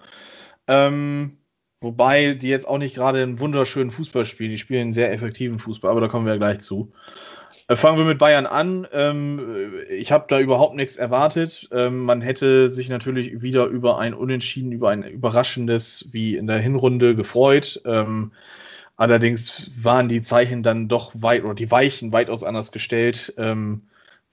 [0.68, 1.38] Ähm,
[1.86, 4.50] Wobei die jetzt auch nicht gerade einen wunderschönen Fußball spielen.
[4.50, 6.92] Die spielen einen sehr effektiven Fußball, aber da kommen wir ja gleich zu.
[7.68, 8.88] Äh, fangen wir mit Bayern an.
[8.92, 11.70] Ähm, ich habe da überhaupt nichts erwartet.
[11.72, 16.58] Ähm, man hätte sich natürlich wieder über ein Unentschieden, über ein überraschendes wie in der
[16.58, 17.82] Hinrunde gefreut.
[17.86, 18.32] Ähm,
[18.98, 23.36] allerdings waren die Zeichen dann doch weit oder die Weichen weitaus anders gestellt.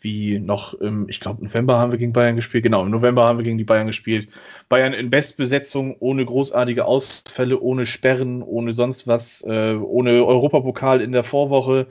[0.03, 2.65] Wie noch im, ich glaube, November haben wir gegen Bayern gespielt.
[2.65, 4.29] Genau, im November haben wir gegen die Bayern gespielt.
[4.69, 11.13] Bayern in Bestbesetzung, ohne großartige Ausfälle, ohne Sperren, ohne sonst was, äh, ohne Europapokal in
[11.13, 11.87] der Vorwoche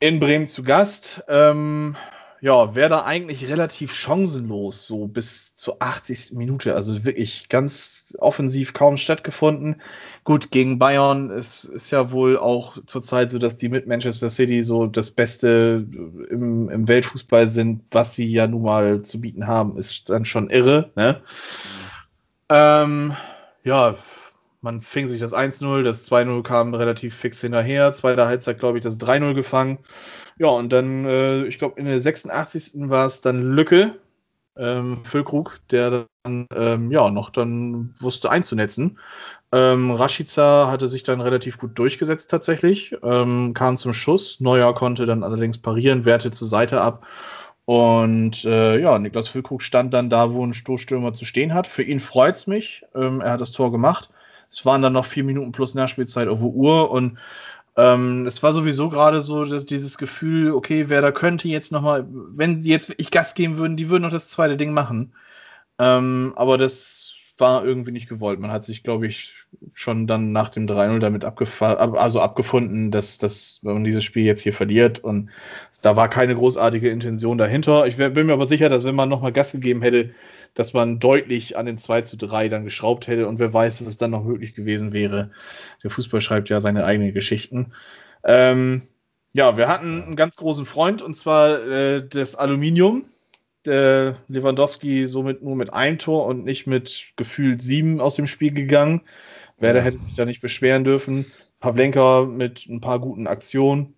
[0.00, 1.24] in Bremen zu Gast.
[1.28, 1.96] Ähm,
[2.44, 6.32] ja, wäre da eigentlich relativ chancenlos, so bis zur 80.
[6.34, 6.74] Minute.
[6.74, 9.80] Also wirklich ganz offensiv kaum stattgefunden.
[10.24, 14.62] Gut, gegen Bayern ist, ist ja wohl auch zurzeit so, dass die mit Manchester City
[14.62, 15.86] so das Beste
[16.28, 20.50] im, im Weltfußball sind, was sie ja nun mal zu bieten haben, ist dann schon
[20.50, 20.90] irre.
[20.96, 21.22] Ne?
[22.50, 23.14] Ähm,
[23.62, 23.94] ja,
[24.60, 27.94] man fing sich das 1-0, das 2-0 kam relativ fix hinterher.
[27.94, 29.78] Zweite Halbzeit, glaube ich, das 3-0 gefangen.
[30.38, 32.72] Ja, und dann, äh, ich glaube, in der 86.
[32.88, 33.94] war es dann Lücke,
[34.56, 38.98] ähm, Füllkrug, der dann ähm, ja noch dann wusste einzunetzen.
[39.52, 44.40] Ähm, Rashica hatte sich dann relativ gut durchgesetzt tatsächlich, ähm, kam zum Schuss.
[44.40, 47.06] Neuer konnte dann allerdings parieren, wehrte zur Seite ab.
[47.66, 51.66] Und äh, ja, Niklas Füllkrug stand dann da, wo ein Stoßstürmer zu stehen hat.
[51.66, 52.84] Für ihn freut es mich.
[52.94, 54.10] Ähm, er hat das Tor gemacht.
[54.50, 57.18] Es waren dann noch vier Minuten plus Nachspielzeit auf Uhr und
[57.76, 62.06] ähm, es war sowieso gerade so, dass dieses Gefühl, okay, wer da könnte jetzt nochmal,
[62.08, 65.14] wenn jetzt ich Gas geben würden, die würden noch das zweite Ding machen.
[65.78, 67.03] Ähm, aber das
[67.38, 68.38] war irgendwie nicht gewollt.
[68.38, 69.34] Man hat sich, glaube ich,
[69.72, 74.52] schon dann nach dem 3-0 damit also abgefunden, dass, dass man dieses Spiel jetzt hier
[74.52, 75.00] verliert.
[75.00, 75.30] Und
[75.82, 77.86] da war keine großartige Intention dahinter.
[77.86, 80.14] Ich bin mir aber sicher, dass wenn man nochmal Gas gegeben hätte,
[80.54, 83.88] dass man deutlich an den 2 zu 3 dann geschraubt hätte und wer weiß, was
[83.88, 85.32] es dann noch möglich gewesen wäre.
[85.82, 87.72] Der Fußball schreibt ja seine eigenen Geschichten.
[88.22, 88.82] Ähm,
[89.32, 93.04] ja, wir hatten einen ganz großen Freund und zwar äh, das Aluminium.
[93.64, 98.52] Der Lewandowski somit nur mit einem Tor und nicht mit gefühlt sieben aus dem Spiel
[98.52, 99.02] gegangen.
[99.58, 101.24] Werder hätte sich da nicht beschweren dürfen.
[101.60, 103.94] Pavlenka mit ein paar guten Aktionen.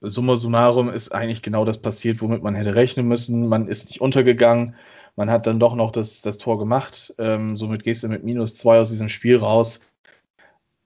[0.00, 3.48] Summa summarum ist eigentlich genau das passiert, womit man hätte rechnen müssen.
[3.48, 4.74] Man ist nicht untergegangen.
[5.16, 7.14] Man hat dann doch noch das, das Tor gemacht.
[7.18, 9.80] Ähm, somit gehst du mit minus zwei aus diesem Spiel raus.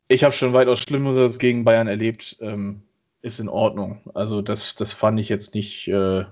[0.09, 2.37] Ich habe schon weitaus Schlimmeres gegen Bayern erlebt.
[2.41, 2.83] Ähm,
[3.23, 4.01] ist in Ordnung.
[4.15, 6.25] Also das, das fand ich jetzt nicht, äh,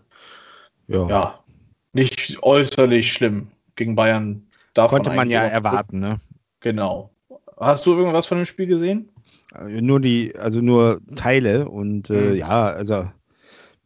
[0.88, 1.08] ja.
[1.08, 1.44] ja.
[1.92, 3.48] nicht äußerlich schlimm.
[3.74, 6.20] Gegen Bayern darf Konnte man, man ja erwarten, ne?
[6.60, 7.10] Genau.
[7.58, 9.08] Hast du irgendwas von dem Spiel gesehen?
[9.54, 12.36] Äh, nur die, also nur Teile und äh, mhm.
[12.36, 13.10] ja, also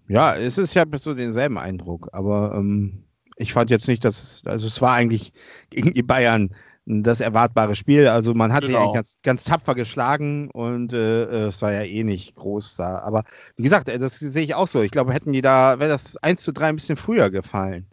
[0.09, 3.05] ja, es ist ja so denselben Eindruck, aber ähm,
[3.37, 5.33] ich fand jetzt nicht, dass, also es war eigentlich
[5.71, 6.55] gegen die Bayern
[6.91, 8.09] das erwartbare Spiel.
[8.09, 8.73] Also man hat genau.
[8.73, 12.77] sich eigentlich ganz, ganz tapfer geschlagen und äh, äh, es war ja eh nicht groß
[12.77, 12.99] da.
[12.99, 13.25] Aber
[13.57, 14.83] wie gesagt, äh, das sehe ich auch so.
[14.83, 17.87] Ich glaube, hätten die da, wäre das 1 zu 3 ein bisschen früher gefallen.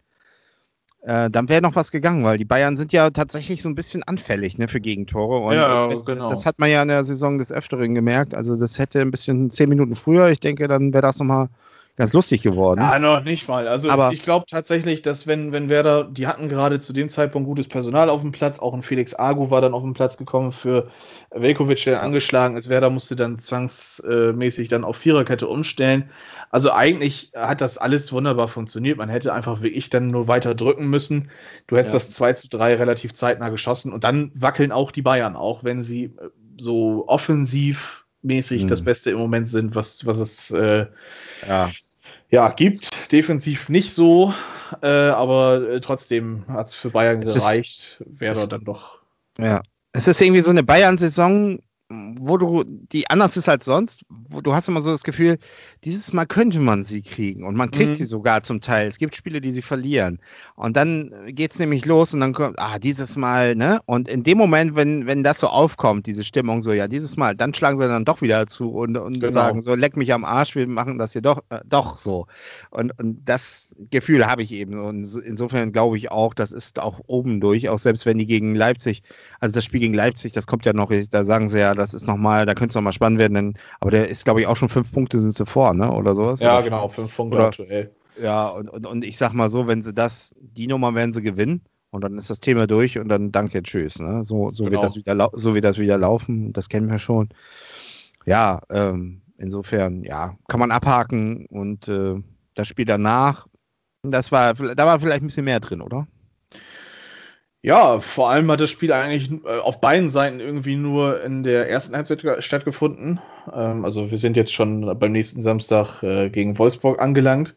[1.02, 4.04] Äh, dann wäre noch was gegangen, weil die Bayern sind ja tatsächlich so ein bisschen
[4.04, 5.40] anfällig ne, für Gegentore.
[5.40, 6.30] Und ja, genau.
[6.30, 8.34] das hat man ja in der Saison des Öfteren gemerkt.
[8.34, 11.50] Also das hätte ein bisschen zehn Minuten früher, ich denke, dann wäre das nochmal
[11.98, 12.80] ganz lustig geworden.
[12.80, 13.68] Ja, noch nicht mal.
[13.68, 17.48] Also aber ich glaube tatsächlich, dass wenn, wenn Werder, die hatten gerade zu dem Zeitpunkt
[17.48, 20.52] gutes Personal auf dem Platz, auch ein Felix Agu war dann auf den Platz gekommen
[20.52, 20.92] für
[21.32, 22.70] Velkovic, der angeschlagen ist.
[22.70, 26.12] Werder musste dann zwangsmäßig dann auf Viererkette umstellen.
[26.52, 29.00] Also eigentlich hat das alles wunderbar funktioniert.
[29.00, 31.32] Man hätte einfach wie ich dann nur weiter drücken müssen.
[31.66, 32.00] Du hättest ja.
[32.00, 35.82] das 2 zu 3 relativ zeitnah geschossen und dann wackeln auch die Bayern, auch wenn
[35.82, 36.30] sie äh,
[36.60, 38.68] so offensiv mäßig hm.
[38.68, 40.86] das Beste im Moment sind, was, was es äh,
[41.48, 41.72] ja
[42.30, 43.12] ja, gibt.
[43.12, 44.34] Defensiv nicht so,
[44.82, 48.04] äh, aber äh, trotzdem hat es für Bayern es gereicht.
[48.06, 49.00] Wäre dann doch.
[49.38, 49.62] Ja,
[49.94, 54.54] es ist irgendwie so eine Bayern-Saison, wo du, die anders ist als sonst, wo du
[54.54, 55.38] hast immer so das Gefühl,
[55.86, 57.96] dieses Mal könnte man sie kriegen und man kriegt mhm.
[57.96, 58.88] sie sogar zum Teil.
[58.88, 60.20] Es gibt Spiele, die sie verlieren.
[60.56, 63.80] Und dann geht es nämlich los und dann kommt, ah, dieses Mal, ne?
[63.86, 67.38] Und in dem Moment, wenn, wenn das so aufkommt, diese Stimmung so, ja, dieses Mal,
[67.38, 69.32] dann schlagen sie dann doch wieder zu und, und genau.
[69.32, 72.28] sagen so, leck mich am Arsch, wir machen das hier doch, äh, doch so.
[72.70, 74.78] Und, und das Gefühl habe ich eben.
[74.78, 78.56] Und insofern glaube ich auch, das ist auch oben durch, auch selbst wenn die gegen
[78.56, 79.04] Leipzig,
[79.40, 82.08] also das Spiel gegen Leipzig, das kommt ja noch, da sagen sie ja, das ist
[82.08, 84.70] nochmal, da könnte es nochmal spannend werden, denn, aber der ist, glaube ich, auch schon
[84.70, 85.92] fünf Punkte sind sie vor, ne?
[85.92, 86.40] Oder sowas.
[86.40, 87.92] Ja, oder genau, fünf Punkte oder, aktuell.
[88.22, 91.22] Ja, und, und, und ich sag mal so, wenn sie das, die Nummer werden sie
[91.22, 91.62] gewinnen
[91.92, 94.00] und dann ist das Thema durch und dann danke, tschüss.
[94.00, 94.24] Ne?
[94.24, 94.74] So, so, genau.
[94.74, 97.30] wird das wieder, so wird das wieder laufen, das kennen wir schon.
[98.26, 102.16] Ja, ähm, insofern, ja, kann man abhaken und äh,
[102.56, 103.48] das Spiel danach,
[104.04, 106.08] das war, da war vielleicht ein bisschen mehr drin, oder?
[107.64, 111.70] Ja, vor allem hat das Spiel eigentlich äh, auf beiden Seiten irgendwie nur in der
[111.70, 113.20] ersten Halbzeit stattgefunden.
[113.52, 117.56] Ähm, also wir sind jetzt schon beim nächsten Samstag äh, gegen Wolfsburg angelangt.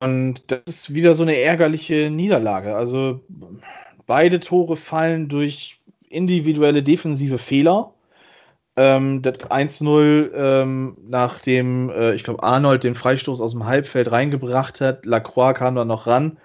[0.00, 2.76] Und das ist wieder so eine ärgerliche Niederlage.
[2.76, 3.20] Also
[4.06, 7.92] beide Tore fallen durch individuelle defensive Fehler.
[8.76, 14.80] Ähm, das 1-0, ähm, nachdem, äh, ich glaube, Arnold den Freistoß aus dem Halbfeld reingebracht
[14.82, 16.38] hat, Lacroix kam dann noch ran.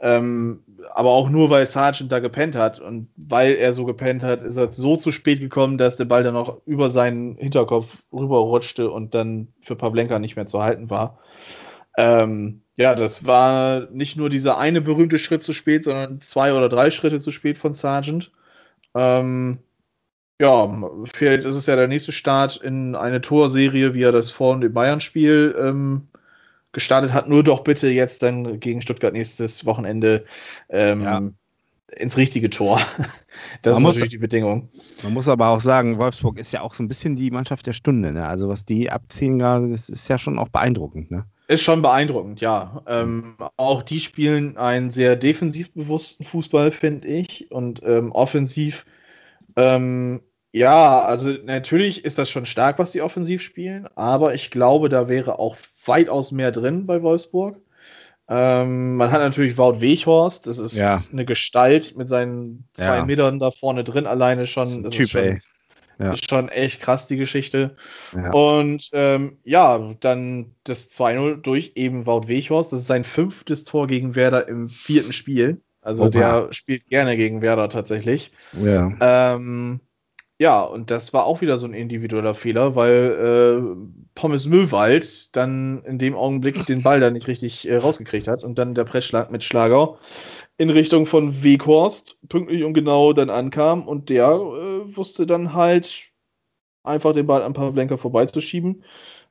[0.00, 0.62] Ähm,
[0.94, 2.80] aber auch nur, weil Sargent da gepennt hat.
[2.80, 6.22] Und weil er so gepennt hat, ist er so zu spät gekommen, dass der Ball
[6.22, 11.18] dann noch über seinen Hinterkopf rüberrutschte und dann für Pavlenka nicht mehr zu halten war.
[11.96, 16.68] Ähm, ja, das war nicht nur dieser eine berühmte Schritt zu spät, sondern zwei oder
[16.68, 18.32] drei Schritte zu spät von Sargent.
[18.94, 19.60] Ähm,
[20.38, 20.68] ja,
[21.14, 24.72] vielleicht ist es ja der nächste Start in eine Torserie, wie er das vor dem
[24.72, 26.08] Bayern-Spiel ähm,
[26.76, 27.26] gestartet hat.
[27.26, 30.26] Nur doch bitte jetzt dann gegen Stuttgart nächstes Wochenende
[30.68, 31.22] ähm, ja.
[31.96, 32.80] ins richtige Tor.
[33.60, 34.70] Das man ist muss, natürlich die Bedingung.
[35.02, 37.74] Man muss aber auch sagen, Wolfsburg ist ja auch so ein bisschen die Mannschaft der
[37.74, 38.12] Stunde.
[38.12, 38.26] Ne?
[38.26, 41.10] Also was die abziehen gerade, das ist ja schon auch beeindruckend.
[41.10, 41.26] Ne?
[41.46, 42.82] Ist schon beeindruckend, ja.
[42.86, 47.50] Ähm, auch die spielen einen sehr defensiv bewussten Fußball, finde ich.
[47.50, 48.86] Und ähm, offensiv
[49.54, 50.22] ähm,
[50.56, 55.06] ja, also natürlich ist das schon stark, was die offensiv spielen, aber ich glaube, da
[55.06, 55.54] wäre auch
[55.86, 57.56] weitaus mehr drin bei Wolfsburg.
[58.28, 61.00] Ähm, man hat natürlich Wout Weghorst, das ist ja.
[61.12, 63.04] eine Gestalt mit seinen zwei ja.
[63.04, 64.82] Metern da vorne drin alleine schon.
[64.82, 65.40] Das, typ, ist, schon
[65.98, 66.12] ja.
[66.12, 67.76] ist schon echt krass, die Geschichte.
[68.32, 72.72] Und ähm, ja, dann das 2-0 durch eben Wout Weghorst.
[72.72, 75.60] Das ist sein fünftes Tor gegen Werder im vierten Spiel.
[75.80, 76.10] Also Opa.
[76.10, 78.32] der spielt gerne gegen Werder tatsächlich.
[78.60, 79.36] Ja.
[79.36, 79.80] Ähm,
[80.38, 85.82] ja, und das war auch wieder so ein individueller Fehler, weil äh, Pommes Müllwald dann
[85.84, 89.30] in dem Augenblick den Ball da nicht richtig äh, rausgekriegt hat und dann der Pressschlag
[89.30, 89.98] mit Schlager
[90.58, 96.10] in Richtung von Weghorst pünktlich und genau dann ankam und der äh, wusste dann halt
[96.82, 98.84] einfach den Ball an Pavlenka vorbeizuschieben,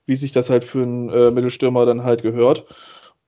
[0.05, 2.65] wie sich das halt für einen äh, Mittelstürmer dann halt gehört.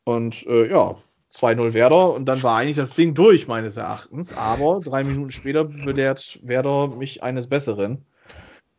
[0.03, 0.97] Und äh, ja,
[1.39, 4.33] 2-0 Werder und dann war eigentlich das Ding durch, meines Erachtens.
[4.33, 8.05] Aber drei Minuten später belehrt Werder mich eines Besseren.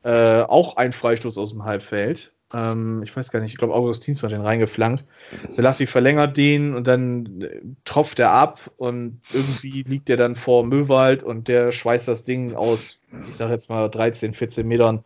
[0.02, 2.32] Äh, auch ein Freistoß aus dem Halbfeld.
[2.52, 5.04] Ähm, ich weiß gar nicht, ich glaube, Augustins hat den reingeflankt.
[5.50, 10.64] Selassie verlängert den und dann äh, tropft er ab und irgendwie liegt er dann vor
[10.64, 15.04] Möwald und der schweißt das Ding aus, ich sag jetzt mal 13, 14 Metern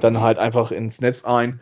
[0.00, 1.60] dann halt einfach ins Netz ein.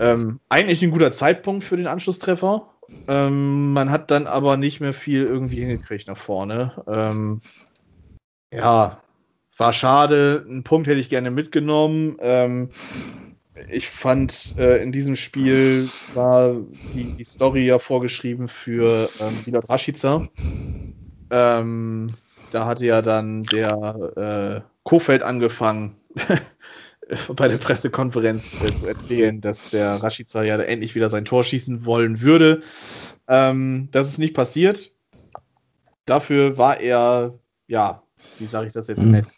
[0.00, 2.71] Ähm, eigentlich ein guter Zeitpunkt für den Anschlusstreffer.
[3.08, 6.82] Ähm, man hat dann aber nicht mehr viel irgendwie hingekriegt nach vorne.
[6.86, 7.42] Ähm,
[8.52, 9.02] ja,
[9.56, 10.44] war schade.
[10.48, 12.16] Einen Punkt hätte ich gerne mitgenommen.
[12.20, 12.70] Ähm,
[13.70, 16.56] ich fand, äh, in diesem Spiel war
[16.92, 20.28] die, die Story ja vorgeschrieben für ähm, Milot Rashica.
[21.30, 22.14] Ähm,
[22.50, 25.96] da hatte ja dann der äh, Kofeld angefangen,
[27.36, 31.84] bei der Pressekonferenz äh, zu erzählen, dass der Rashica ja endlich wieder sein Tor schießen
[31.84, 32.62] wollen würde.
[33.28, 34.90] Ähm, das ist nicht passiert.
[36.04, 37.38] Dafür war er,
[37.68, 38.02] ja,
[38.38, 39.12] wie sage ich das jetzt mhm.
[39.12, 39.28] nett?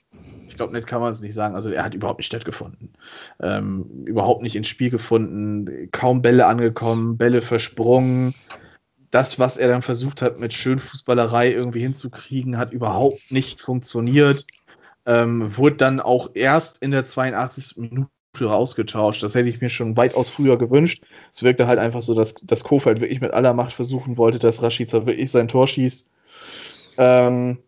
[0.48, 1.54] Ich glaube, nett kann man es nicht sagen.
[1.54, 2.92] Also er hat überhaupt nicht stattgefunden.
[3.40, 5.88] Ähm, überhaupt nicht ins Spiel gefunden.
[5.90, 8.34] Kaum Bälle angekommen, Bälle versprungen.
[9.10, 14.46] Das, was er dann versucht hat, mit Schönfußballerei irgendwie hinzukriegen, hat überhaupt nicht funktioniert.
[15.06, 17.76] Ähm, wurde dann auch erst in der 82.
[17.76, 18.08] Minute
[18.42, 19.22] ausgetauscht.
[19.22, 21.04] Das hätte ich mir schon weitaus früher gewünscht.
[21.32, 24.62] Es wirkte halt einfach so, dass, dass Kofeld wirklich mit aller Macht versuchen wollte, dass
[24.62, 26.08] Rashica wirklich sein Tor schießt.
[26.96, 27.58] Ähm,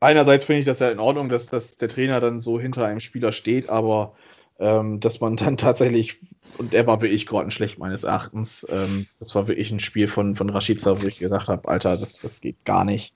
[0.00, 3.00] einerseits finde ich das ja in Ordnung, dass, dass der Trainer dann so hinter einem
[3.00, 4.14] Spieler steht, aber
[4.58, 6.20] ähm, dass man dann tatsächlich,
[6.58, 10.50] und er war wirklich grottenschlecht meines Erachtens, ähm, das war wirklich ein Spiel von, von
[10.50, 13.14] Rashica, wo ich gesagt habe, Alter, das, das geht gar nicht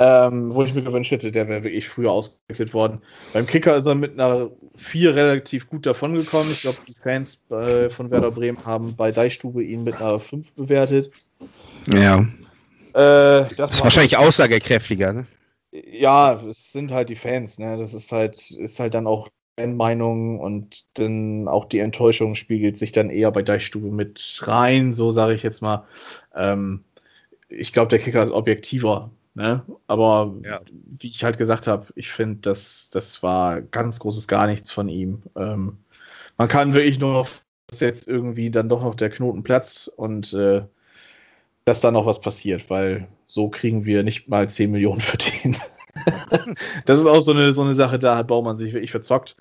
[0.00, 3.02] ähm, wo ich mir gewünscht hätte, der wäre wirklich früher ausgewechselt worden.
[3.34, 6.50] Beim Kicker ist er mit einer 4 relativ gut davongekommen.
[6.52, 10.54] Ich glaube, die Fans äh, von Werder Bremen haben bei Deichstube ihn mit einer 5
[10.54, 11.12] bewertet.
[11.92, 12.20] Ja.
[12.20, 12.24] Äh,
[12.94, 15.26] das, das ist wahrscheinlich aussagekräftiger, ne?
[15.70, 17.76] Ja, es sind halt die Fans, ne?
[17.76, 19.28] Das ist halt, ist halt dann auch
[19.66, 25.10] Meinung und dann auch die Enttäuschung spiegelt sich dann eher bei Deichstube mit rein, so
[25.10, 25.84] sage ich jetzt mal.
[26.34, 26.84] Ähm,
[27.50, 29.62] ich glaube, der Kicker ist objektiver Ne?
[29.86, 30.60] Aber ja.
[30.70, 34.90] wie ich halt gesagt habe, ich finde, das, das war ganz großes Gar nichts von
[34.90, 35.22] ihm.
[35.34, 35.78] Ähm,
[36.36, 37.28] man kann wirklich nur noch,
[37.66, 40.62] dass jetzt irgendwie dann doch noch der Knoten platzt und äh,
[41.64, 45.56] dass da noch was passiert, weil so kriegen wir nicht mal 10 Millionen für den.
[46.84, 49.36] das ist auch so eine, so eine Sache, da hat Baumann sich wirklich verzockt.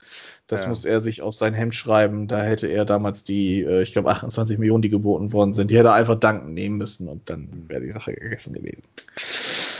[0.47, 0.69] Das ja.
[0.69, 2.27] muss er sich auf sein Hemd schreiben.
[2.27, 5.77] Da hätte er damals die, äh, ich glaube, 28 Millionen, die geboten worden sind, die
[5.77, 8.83] hätte er einfach danken nehmen müssen und dann wäre die Sache gegessen gewesen.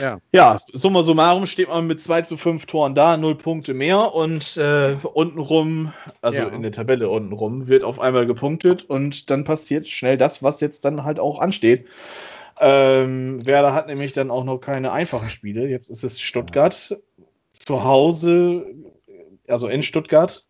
[0.00, 0.18] Ja.
[0.32, 4.56] ja, summa summarum steht man mit 2 zu 5 Toren da, 0 Punkte mehr und
[4.56, 6.48] äh, untenrum, also ja.
[6.48, 10.84] in der Tabelle untenrum, wird auf einmal gepunktet und dann passiert schnell das, was jetzt
[10.84, 11.86] dann halt auch ansteht.
[12.60, 15.66] Ähm, Werder hat nämlich dann auch noch keine einfachen Spiele.
[15.68, 16.98] Jetzt ist es Stuttgart
[17.52, 18.66] zu Hause,
[19.48, 20.46] also in Stuttgart.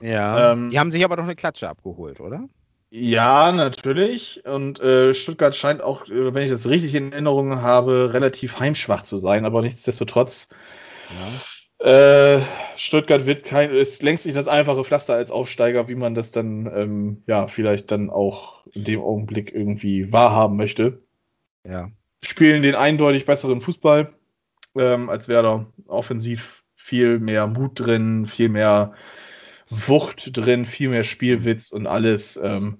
[0.00, 0.52] Ja.
[0.52, 2.48] Ähm, die haben sich aber doch eine Klatsche abgeholt, oder?
[2.90, 4.44] Ja, natürlich.
[4.44, 9.04] Und äh, Stuttgart scheint auch, äh, wenn ich das richtig in Erinnerung habe, relativ heimschwach
[9.04, 10.48] zu sein, aber nichtsdestotrotz.
[11.10, 11.40] Ja.
[11.80, 12.42] Äh,
[12.76, 16.66] Stuttgart wird kein, ist längst nicht das einfache Pflaster als Aufsteiger, wie man das dann,
[16.66, 21.00] ähm, ja, vielleicht dann auch in dem Augenblick irgendwie wahrhaben möchte.
[21.64, 21.90] Ja.
[22.22, 24.12] Spielen den eindeutig besseren Fußball
[24.76, 25.66] ähm, als Werder.
[25.86, 28.94] Offensiv viel mehr Mut drin, viel mehr
[29.70, 32.38] Wucht drin, viel mehr Spielwitz und alles.
[32.42, 32.78] Ähm,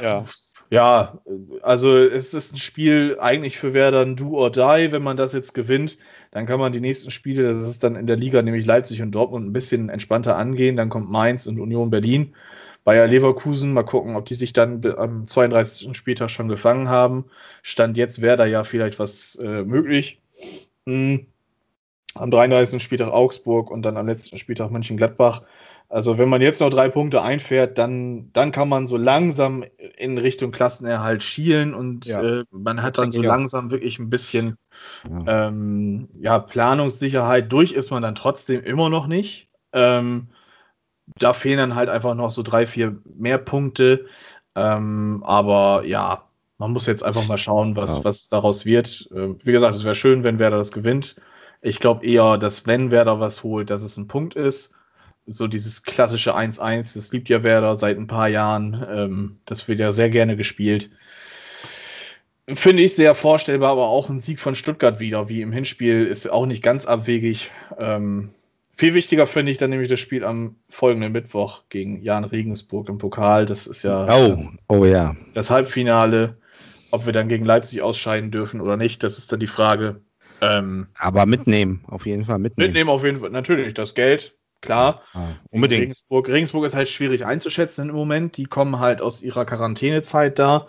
[0.00, 0.24] ja.
[0.70, 1.20] Ja,
[1.62, 4.88] also es ist ein Spiel eigentlich für Werder ein Do or Die.
[4.90, 5.98] Wenn man das jetzt gewinnt,
[6.30, 9.12] dann kann man die nächsten Spiele, das ist dann in der Liga, nämlich Leipzig und
[9.12, 10.76] Dortmund, ein bisschen entspannter angehen.
[10.76, 12.34] Dann kommt Mainz und Union Berlin.
[12.82, 15.96] Bayer Leverkusen, mal gucken, ob die sich dann am 32.
[15.96, 17.26] Spieltag schon gefangen haben.
[17.62, 20.20] Stand jetzt wäre da ja vielleicht was äh, möglich.
[20.86, 21.26] Hm
[22.14, 22.82] am 33.
[22.82, 25.42] Spieltag Augsburg und dann am letzten Spieltag Mönchengladbach.
[25.88, 29.64] Also wenn man jetzt noch drei Punkte einfährt, dann, dann kann man so langsam
[29.96, 34.56] in Richtung Klassenerhalt schielen und ja, äh, man hat dann so langsam wirklich ein bisschen
[35.08, 35.48] ja.
[35.48, 37.52] Ähm, ja, Planungssicherheit.
[37.52, 39.48] Durch ist man dann trotzdem immer noch nicht.
[39.72, 40.28] Ähm,
[41.18, 44.06] da fehlen dann halt einfach noch so drei, vier mehr Punkte.
[44.56, 46.24] Ähm, aber ja,
[46.58, 48.04] man muss jetzt einfach mal schauen, was, ja.
[48.04, 49.08] was daraus wird.
[49.14, 51.16] Äh, wie gesagt, es wäre schön, wenn Werder das gewinnt.
[51.64, 54.74] Ich glaube eher, dass wenn Werder was holt, dass es ein Punkt ist.
[55.26, 58.86] So dieses klassische 1-1, das liebt ja Werder seit ein paar Jahren.
[58.86, 60.90] Ähm, das wird ja sehr gerne gespielt.
[62.46, 66.30] Finde ich sehr vorstellbar, aber auch ein Sieg von Stuttgart wieder, wie im Hinspiel, ist
[66.30, 67.50] auch nicht ganz abwegig.
[67.78, 68.34] Ähm,
[68.76, 72.98] viel wichtiger finde ich dann nämlich das Spiel am folgenden Mittwoch gegen Jan Regensburg im
[72.98, 73.46] Pokal.
[73.46, 75.16] Das ist ja oh, oh ja.
[75.32, 76.36] das Halbfinale.
[76.90, 80.02] Ob wir dann gegen Leipzig ausscheiden dürfen oder nicht, das ist dann die Frage.
[80.44, 82.68] Ähm, Aber mitnehmen, auf jeden Fall mitnehmen.
[82.68, 85.02] Mitnehmen auf jeden Fall, natürlich, das Geld, klar.
[85.12, 85.82] Ah, unbedingt.
[85.82, 86.28] Regensburg.
[86.28, 88.36] Regensburg ist halt schwierig einzuschätzen im Moment.
[88.36, 90.68] Die kommen halt aus ihrer Quarantänezeit da.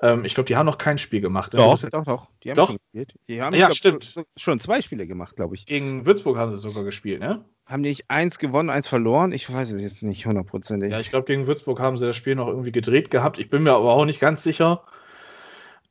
[0.00, 1.52] Ähm, ich glaube, die haben noch kein Spiel gemacht.
[1.52, 1.58] Ne?
[1.58, 2.28] Doch, doch, doch.
[2.42, 2.68] Die haben doch.
[2.68, 3.14] schon gespielt.
[3.28, 4.14] Die haben, ja, glaub, stimmt.
[4.36, 5.66] Schon zwei Spiele gemacht, glaube ich.
[5.66, 7.44] Gegen Würzburg haben sie sogar gespielt, ne?
[7.66, 9.32] Haben die nicht eins gewonnen, eins verloren?
[9.32, 10.90] Ich weiß es jetzt nicht hundertprozentig.
[10.90, 13.38] Ja, ich glaube, gegen Würzburg haben sie das Spiel noch irgendwie gedreht gehabt.
[13.38, 14.82] Ich bin mir aber auch nicht ganz sicher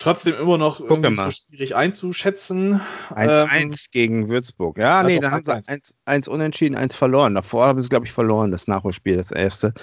[0.02, 2.82] trotzdem immer noch irgendwie schwierig einzuschätzen.
[3.10, 4.78] 1-1 ähm, gegen Würzburg.
[4.78, 7.36] Ja, nee, da haben sie 1, 1 unentschieden, 1 verloren.
[7.36, 9.74] Davor haben sie, glaube ich, verloren, das Nachholspiel, das erste.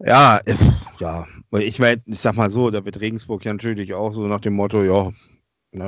[0.00, 0.40] Ja,
[0.98, 4.40] ja, ich meine, ich sag mal so, da wird Regensburg ja natürlich auch so nach
[4.40, 5.12] dem Motto, ja,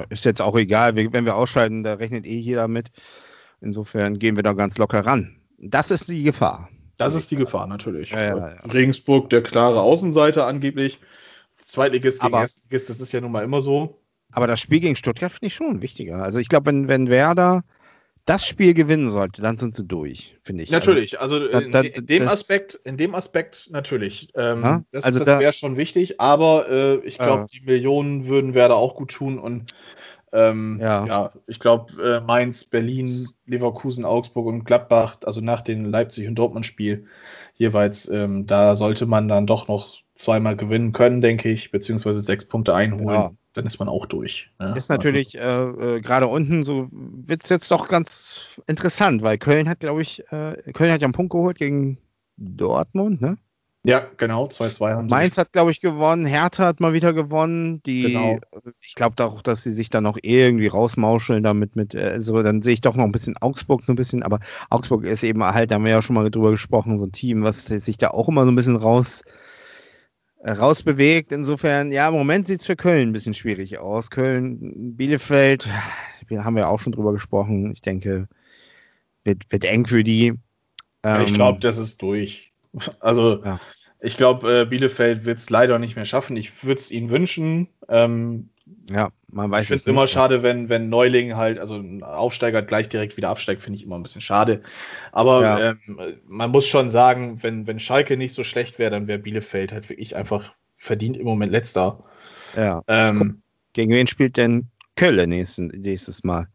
[0.09, 2.91] ist jetzt auch egal, wenn wir ausscheiden, da rechnet eh jeder mit.
[3.61, 5.37] Insofern gehen wir da ganz locker ran.
[5.59, 6.69] Das ist die Gefahr.
[6.99, 8.11] Das ist die Gefahr, natürlich.
[8.11, 8.61] Ja, ja, ja.
[8.71, 10.99] Regensburg, der klare Außenseiter angeblich.
[11.67, 14.01] Zweitligist gegen aber, Erstligist, das ist ja nun mal immer so.
[14.33, 16.23] Aber das Spiel gegen Stuttgart finde ich schon wichtiger.
[16.23, 17.65] Also ich glaube, wenn, wenn Werder
[18.25, 20.71] das Spiel gewinnen sollte, dann sind sie durch, finde ich.
[20.71, 24.29] Natürlich, also, also in, da, da, in, dem das, Aspekt, in dem Aspekt natürlich.
[24.35, 24.85] Ähm, ja?
[24.91, 28.55] Das, also das da, wäre schon wichtig, aber äh, ich glaube, äh, die Millionen würden
[28.55, 29.73] Werder auch gut tun und
[30.37, 31.07] ähm, ja.
[31.07, 31.33] ja.
[31.47, 37.07] ich glaube, äh, Mainz, Berlin, Leverkusen, Augsburg und Gladbach, also nach dem Leipzig- und Dortmund-Spiel
[37.55, 42.45] jeweils, ähm, da sollte man dann doch noch zweimal gewinnen können, denke ich, beziehungsweise sechs
[42.45, 43.09] Punkte einholen.
[43.09, 43.33] Ja.
[43.55, 44.51] Dann ist man auch durch.
[44.59, 44.75] Ne?
[44.77, 49.71] Ist natürlich äh, äh, gerade unten so, wird es jetzt doch ganz interessant, weil Köln
[49.71, 51.97] hat, glaube ich, äh, Köln hat ja einen Punkt geholt gegen
[52.37, 53.39] Dortmund, ne?
[53.87, 57.85] Ja, genau, 2-2 haben Mainz hat, glaube ich, gewonnen, Hertha hat mal wieder gewonnen.
[57.85, 58.41] Die, genau.
[58.81, 62.75] Ich glaube auch, dass sie sich dann noch irgendwie rausmauscheln damit mit, also dann sehe
[62.75, 65.77] ich doch noch ein bisschen Augsburg so ein bisschen, aber Augsburg ist eben halt, da
[65.77, 68.43] haben wir ja schon mal drüber gesprochen, so ein Team, was sich da auch immer
[68.43, 69.23] so ein bisschen raus
[70.45, 71.31] rausbewegt.
[71.31, 74.11] Insofern, ja, im Moment sieht es für Köln ein bisschen schwierig aus.
[74.11, 75.69] Köln, Bielefeld,
[76.31, 77.71] haben wir auch schon drüber gesprochen.
[77.71, 78.27] Ich denke,
[79.23, 80.35] wird, wird eng für die.
[81.05, 82.53] Ähm, ich glaube, das ist durch.
[83.01, 83.61] Also, ja.
[84.07, 86.37] Ich glaube, äh, Bielefeld wird es leider nicht mehr schaffen.
[86.37, 87.67] Ich würde es ihnen wünschen.
[87.89, 88.51] Ähm,
[88.89, 92.63] ja, man weiß ich finde es immer schade, wenn, wenn Neuling halt, also ein Aufsteiger
[92.63, 94.63] gleich direkt wieder absteigt, finde ich immer ein bisschen schade.
[95.11, 95.71] Aber ja.
[95.71, 99.73] ähm, man muss schon sagen, wenn, wenn Schalke nicht so schlecht wäre, dann wäre Bielefeld
[99.73, 102.05] halt wirklich einfach verdient im Moment letzter.
[102.57, 102.83] Ja.
[102.87, 103.43] Ähm,
[103.73, 106.47] Gegen wen spielt denn Köln nächsten, nächstes Mal?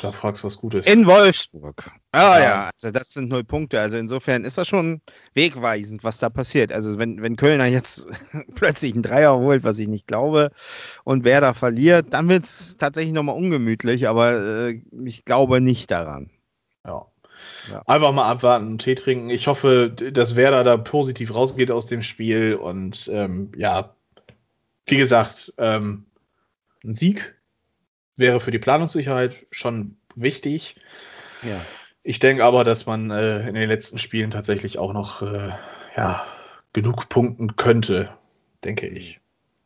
[0.00, 0.86] Da fragst du was Gutes.
[0.86, 1.90] In Wolfsburg.
[2.12, 2.40] Ah ja.
[2.40, 3.80] ja, also das sind null Punkte.
[3.80, 5.00] Also insofern ist das schon
[5.34, 6.72] wegweisend, was da passiert.
[6.72, 8.06] Also wenn, wenn Kölner jetzt
[8.54, 10.50] plötzlich einen Dreier holt, was ich nicht glaube,
[11.04, 15.90] und wer da verliert, dann wird es tatsächlich nochmal ungemütlich, aber äh, ich glaube nicht
[15.90, 16.30] daran.
[16.84, 17.06] Ja.
[17.70, 17.82] ja.
[17.86, 19.30] Einfach mal abwarten, einen Tee trinken.
[19.30, 23.94] Ich hoffe, dass Werder da positiv rausgeht aus dem Spiel und ähm, ja,
[24.86, 26.06] wie gesagt, ähm,
[26.84, 27.35] ein Sieg
[28.16, 30.76] wäre für die Planungssicherheit schon wichtig.
[31.42, 31.60] Ja.
[32.02, 35.50] Ich denke aber, dass man äh, in den letzten Spielen tatsächlich auch noch äh,
[35.96, 36.24] ja,
[36.72, 38.10] genug punkten könnte,
[38.64, 39.20] denke ich.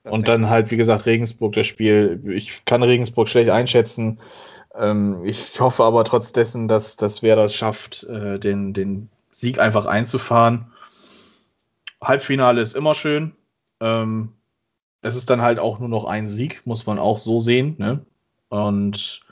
[0.05, 2.22] Das und dann halt, wie gesagt, Regensburg das Spiel.
[2.26, 4.20] Ich kann Regensburg schlecht einschätzen.
[4.74, 9.59] Ähm, ich hoffe aber trotz dessen, dass, dass wer das schafft, äh, den, den Sieg
[9.59, 10.72] einfach einzufahren.
[12.03, 13.32] Halbfinale ist immer schön.
[13.80, 14.32] Ähm,
[15.03, 17.74] es ist dann halt auch nur noch ein Sieg, muss man auch so sehen.
[17.78, 18.05] Ne?
[18.51, 19.22] Und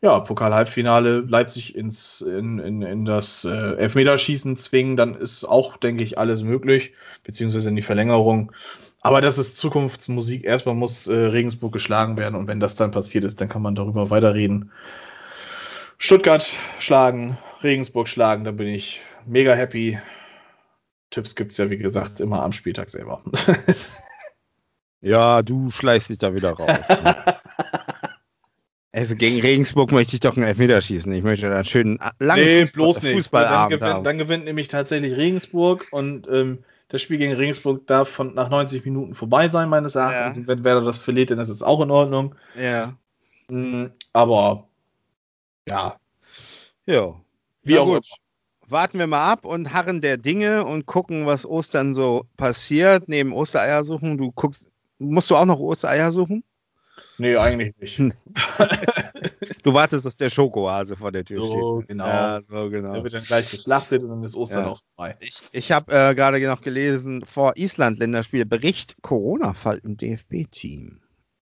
[0.00, 6.04] ja, Pokal-Halbfinale Leipzig ins, in, in, in das äh, Elfmeterschießen zwingen, dann ist auch, denke
[6.04, 6.94] ich, alles möglich,
[7.24, 8.52] beziehungsweise in die Verlängerung.
[9.00, 10.44] Aber das ist Zukunftsmusik.
[10.44, 13.74] Erstmal muss äh, Regensburg geschlagen werden und wenn das dann passiert ist, dann kann man
[13.74, 14.70] darüber weiterreden.
[15.98, 16.46] Stuttgart
[16.78, 19.98] schlagen, Regensburg schlagen, dann bin ich mega happy.
[21.10, 23.22] Tipps gibt es ja, wie gesagt, immer am Spieltag selber.
[25.00, 26.78] ja, du schleichst dich da wieder raus.
[28.96, 31.12] Also gegen Regensburg möchte ich doch einen Elfmeterschießen.
[31.12, 33.16] Ich möchte da einen schönen langen nee, Fußball, bloß nicht.
[33.16, 38.08] Fußballabend dann, gewinnt, dann gewinnt nämlich tatsächlich Regensburg und ähm, das Spiel gegen Regensburg darf
[38.08, 40.36] von, nach 90 Minuten vorbei sein, meines Erachtens.
[40.36, 40.40] Ja.
[40.40, 42.36] Und wenn Werder das verliert, dann ist es auch in Ordnung.
[42.58, 42.94] Ja.
[43.48, 44.66] Mhm, aber
[45.68, 45.96] ja.
[46.86, 47.20] Ja.
[47.64, 48.06] Wie Na auch gut.
[48.66, 53.10] Warten wir mal ab und harren der Dinge und gucken, was Ostern so passiert.
[53.10, 54.16] Neben Ostereier suchen.
[54.16, 54.68] Du guckst,
[54.98, 56.44] musst du auch noch Ostereier suchen?
[57.18, 57.98] Nee, eigentlich nicht.
[59.62, 61.88] du wartest, dass der Schokohase vor der Tür so, steht.
[61.88, 62.06] Genau.
[62.06, 62.92] Ja, so genau.
[62.92, 64.70] Der wird dann gleich geschlachtet und dann ist Ostern ja.
[64.70, 65.16] auch vorbei.
[65.20, 71.00] Ich, ich habe äh, gerade noch gelesen, vor Island-Länderspiel Bericht Corona-Fall im DFB-Team.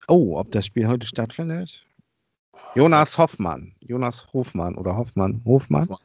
[0.08, 1.86] Oh, ob das Spiel heute stattfindet?
[2.76, 3.76] Jonas Hoffmann.
[3.80, 5.42] Jonas Hofmann oder Hoffmann.
[5.46, 5.82] Hofmann.
[5.82, 6.00] Hofmann.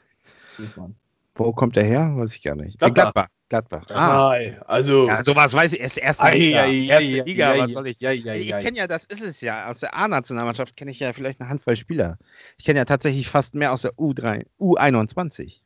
[0.58, 0.96] Hofmann.
[1.34, 2.12] Wo kommt der her?
[2.16, 2.78] Weiß ich gar nicht.
[2.78, 2.94] Gladbach.
[2.94, 3.28] Gladbach.
[3.48, 3.84] Gladbach.
[3.90, 4.34] Ah,
[4.66, 5.06] also.
[5.06, 5.80] Ja, sowas weiß ich.
[5.80, 6.62] Erst erste Liga.
[6.62, 8.02] Ei, erste Liga, was soll ich?
[8.02, 9.68] ich kenne ja, das ist es ja.
[9.68, 12.18] Aus der A-Nationalmannschaft kenne ich ja vielleicht eine Handvoll Spieler.
[12.58, 15.60] Ich kenne ja tatsächlich fast mehr aus der U3, U21.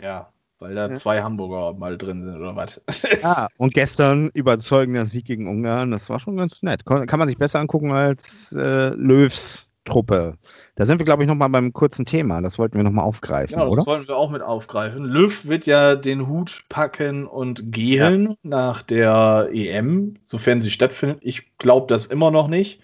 [0.00, 0.94] Ja, weil da ja.
[0.94, 2.80] zwei Hamburger mal drin sind oder was.
[3.22, 5.90] Ja, und gestern überzeugender Sieg gegen Ungarn.
[5.90, 6.84] Das war schon ganz nett.
[6.84, 10.38] Kann man sich besser angucken als äh, Löws Truppe.
[10.76, 12.40] Da sind wir, glaube ich, noch mal beim kurzen Thema.
[12.40, 13.76] Das wollten wir noch mal aufgreifen, genau, oder?
[13.76, 15.04] Das wollten wir auch mit aufgreifen.
[15.04, 18.36] Löw wird ja den Hut packen und gehen ja.
[18.42, 21.18] nach der EM, sofern sie stattfindet.
[21.22, 22.80] Ich glaube das immer noch nicht.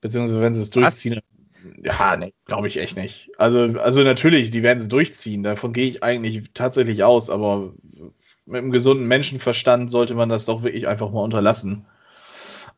[0.00, 1.16] Beziehungsweise, wenn sie es durchziehen.
[1.16, 1.22] Was?
[1.82, 3.30] Ja, nee, glaube ich echt nicht.
[3.38, 5.42] Also, also natürlich, die werden es durchziehen.
[5.42, 7.30] Davon gehe ich eigentlich tatsächlich aus.
[7.30, 7.72] Aber
[8.44, 11.86] mit einem gesunden Menschenverstand sollte man das doch wirklich einfach mal unterlassen.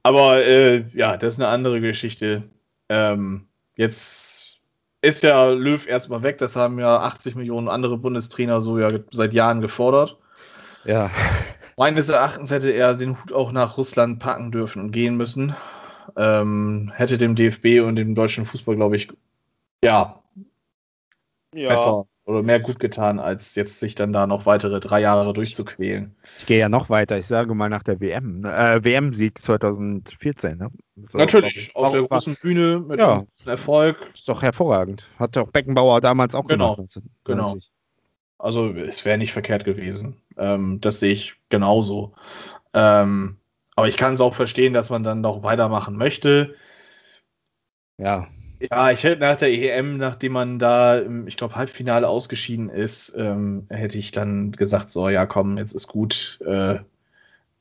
[0.03, 2.45] Aber äh, ja, das ist eine andere Geschichte.
[2.89, 4.59] Ähm, Jetzt
[5.03, 6.39] ist der Löw erstmal weg.
[6.39, 10.19] Das haben ja 80 Millionen andere Bundestrainer so ja seit Jahren gefordert.
[10.85, 11.11] Ja.
[11.77, 15.55] Meines Erachtens hätte er den Hut auch nach Russland packen dürfen und gehen müssen.
[16.17, 19.09] Ähm, hätte dem DFB und dem deutschen Fußball, glaube ich,
[19.83, 20.23] ja,
[21.53, 25.33] ja, besser oder mehr gut getan, als jetzt sich dann da noch weitere drei Jahre
[25.33, 26.17] durchzuquälen.
[26.41, 27.17] Ich gehe ja noch weiter.
[27.17, 28.45] Ich sage mal nach der WM.
[28.45, 30.59] Äh, WM-Sieg 2014.
[30.59, 30.71] Ne?
[31.09, 33.25] So, Natürlich, auf der großen Bühne mit ja.
[33.45, 34.11] Erfolg.
[34.13, 35.09] Ist doch hervorragend.
[35.21, 37.01] Hat doch Beckenbauer damals auch genau, gemacht.
[37.25, 37.59] Genau.
[38.39, 40.21] Also es wäre nicht verkehrt gewesen.
[40.37, 42.15] Ähm, das sehe ich genauso.
[42.75, 43.37] Ähm,
[43.77, 46.57] aber ich kann es auch verstehen, dass man dann doch weitermachen möchte.
[47.99, 48.27] Ja.
[48.59, 53.67] Ja, ich hätte nach der EM, nachdem man da, ich glaube, Halbfinale ausgeschieden ist, ähm,
[53.69, 56.39] hätte ich dann gesagt, so, ja, komm, jetzt ist gut.
[56.47, 56.79] Äh,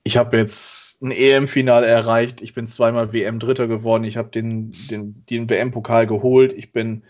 [0.04, 2.42] ich habe jetzt ein EM-Finale erreicht.
[2.42, 4.04] Ich bin zweimal WM-Dritter geworden.
[4.04, 6.54] Ich habe den, den, den WM-Pokal geholt.
[6.54, 7.04] Ich bin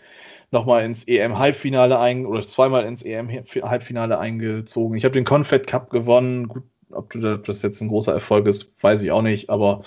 [0.50, 4.96] nochmal ins EM-Halbfinale ein oder zweimal ins EM-Halbfinale eingezogen.
[4.96, 6.48] Ich habe den Confed Cup gewonnen.
[6.48, 9.84] Gut, ob das jetzt ein großer Erfolg ist, weiß ich auch nicht, aber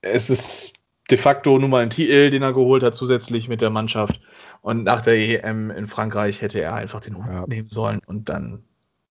[0.00, 0.77] es ist
[1.10, 4.20] de facto nun mal ein Titel, den er geholt hat, zusätzlich mit der Mannschaft.
[4.60, 7.46] Und nach der EM in Frankreich hätte er einfach den Hut ja.
[7.46, 8.64] nehmen sollen und dann.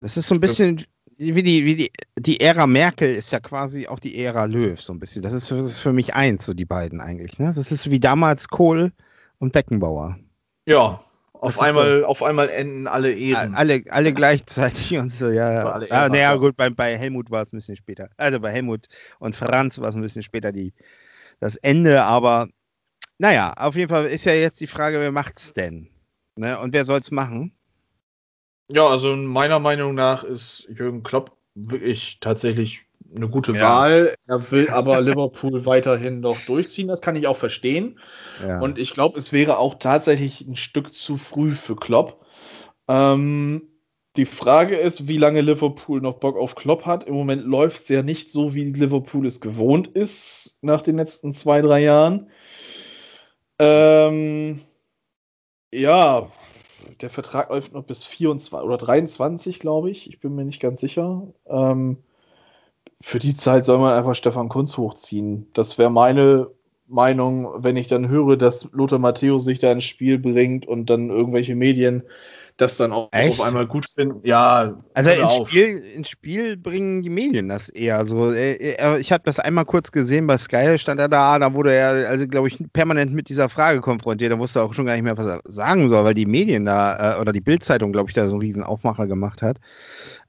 [0.00, 0.84] Das ist so ein bisschen
[1.18, 4.92] wie die, wie die, die Ära Merkel ist ja quasi auch die Ära Löw, so
[4.92, 5.22] ein bisschen.
[5.22, 7.38] Das ist für, das ist für mich eins, so die beiden eigentlich.
[7.38, 7.52] Ne?
[7.54, 8.92] Das ist wie damals Kohl
[9.38, 10.18] und Beckenbauer.
[10.66, 13.54] Ja, auf einmal, so, auf einmal enden alle Ehren.
[13.54, 15.52] Alle, alle gleichzeitig und so, ja.
[15.52, 15.80] ja.
[15.90, 18.10] Ah, naja, gut, bei, bei Helmut war es ein bisschen später.
[18.16, 18.86] Also bei Helmut
[19.18, 20.72] und Franz war es ein bisschen später die,
[21.42, 22.48] das Ende, aber
[23.18, 25.90] naja, auf jeden Fall ist ja jetzt die Frage, wer macht's denn?
[26.36, 26.56] Ne?
[26.60, 27.52] Und wer soll's machen?
[28.70, 33.60] Ja, also meiner Meinung nach ist Jürgen Klopp wirklich tatsächlich eine gute ja.
[33.60, 34.14] Wahl.
[34.28, 36.86] Er will aber Liverpool weiterhin noch durchziehen.
[36.86, 37.98] Das kann ich auch verstehen.
[38.46, 38.60] Ja.
[38.60, 42.24] Und ich glaube, es wäre auch tatsächlich ein Stück zu früh für Klopp.
[42.86, 43.71] Ähm,
[44.16, 47.04] die Frage ist, wie lange Liverpool noch Bock auf Klopp hat.
[47.04, 51.34] Im Moment läuft es ja nicht so, wie Liverpool es gewohnt ist nach den letzten
[51.34, 52.28] zwei, drei Jahren.
[53.58, 54.60] Ähm,
[55.72, 56.28] ja,
[57.00, 60.08] der Vertrag läuft noch bis 24 oder 23, glaube ich.
[60.08, 61.28] Ich bin mir nicht ganz sicher.
[61.46, 61.98] Ähm,
[63.00, 65.48] für die Zeit soll man einfach Stefan Kunz hochziehen.
[65.54, 66.50] Das wäre meine
[66.86, 71.08] Meinung, wenn ich dann höre, dass Lothar Matthäus sich da ins Spiel bringt und dann
[71.08, 72.02] irgendwelche Medien
[72.56, 73.40] das dann auch Echt?
[73.40, 74.20] auf einmal gut finden.
[74.26, 78.32] Ja, also ins Spiel, ins Spiel bringen die Medien das eher so.
[78.32, 81.72] Äh, äh, ich habe das einmal kurz gesehen bei Sky, stand er da, da wurde
[81.72, 84.32] er, also glaube ich, permanent mit dieser Frage konfrontiert.
[84.32, 86.64] Da wusste er auch schon gar nicht mehr, was er sagen soll, weil die Medien
[86.64, 89.58] da, äh, oder die Bildzeitung, glaube ich, da so einen riesen Aufmacher gemacht hat.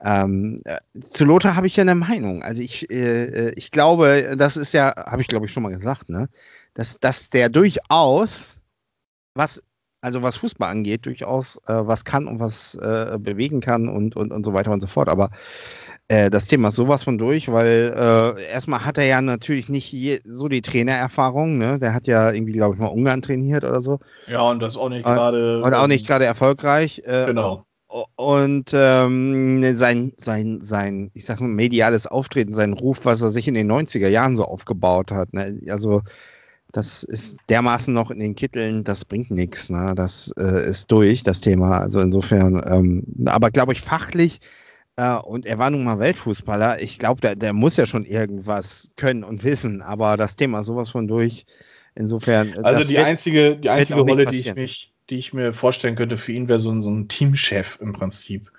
[0.03, 0.61] Ähm,
[1.01, 2.43] zu Lothar habe ich ja eine Meinung.
[2.43, 6.09] Also ich, äh, ich glaube, das ist ja, habe ich glaube ich schon mal gesagt,
[6.09, 6.29] ne?
[6.73, 8.59] Dass, dass der durchaus
[9.35, 9.61] was
[10.03, 14.31] also was Fußball angeht, durchaus äh, was kann und was äh, bewegen kann und, und,
[14.31, 15.07] und so weiter und so fort.
[15.07, 15.29] Aber
[16.09, 19.91] äh, das Thema ist sowas von durch, weil äh, erstmal hat er ja natürlich nicht
[19.93, 21.57] je, so die Trainererfahrung.
[21.57, 21.79] Ne?
[21.79, 23.99] Der hat ja irgendwie, glaube ich, mal Ungarn trainiert oder so.
[24.27, 25.61] Ja, und das auch nicht gerade.
[25.61, 27.01] Und auch nicht gerade erfolgreich.
[27.05, 27.65] Äh, genau.
[28.15, 33.47] Und ähm, sein, sein, sein, ich sag mal, mediales Auftreten, sein Ruf, was er sich
[33.47, 35.31] in den 90er Jahren so aufgebaut hat.
[35.33, 35.59] Ne?
[35.69, 36.01] Also
[36.73, 39.69] das ist dermaßen noch in den Kitteln, das bringt nichts.
[39.69, 39.93] Ne?
[39.95, 41.77] Das äh, ist durch, das Thema.
[41.77, 44.41] Also insofern, ähm, aber glaube ich, fachlich,
[44.95, 48.89] äh, und er war nun mal Weltfußballer, ich glaube, der, der muss ja schon irgendwas
[48.97, 51.45] können und wissen, aber das Thema sowas von durch.
[51.95, 52.53] Insofern.
[52.63, 56.17] Also die wird, einzige, die einzige Rolle, die ich, mich, die ich mir vorstellen könnte
[56.17, 58.51] für ihn, wäre so, so ein Teamchef im Prinzip.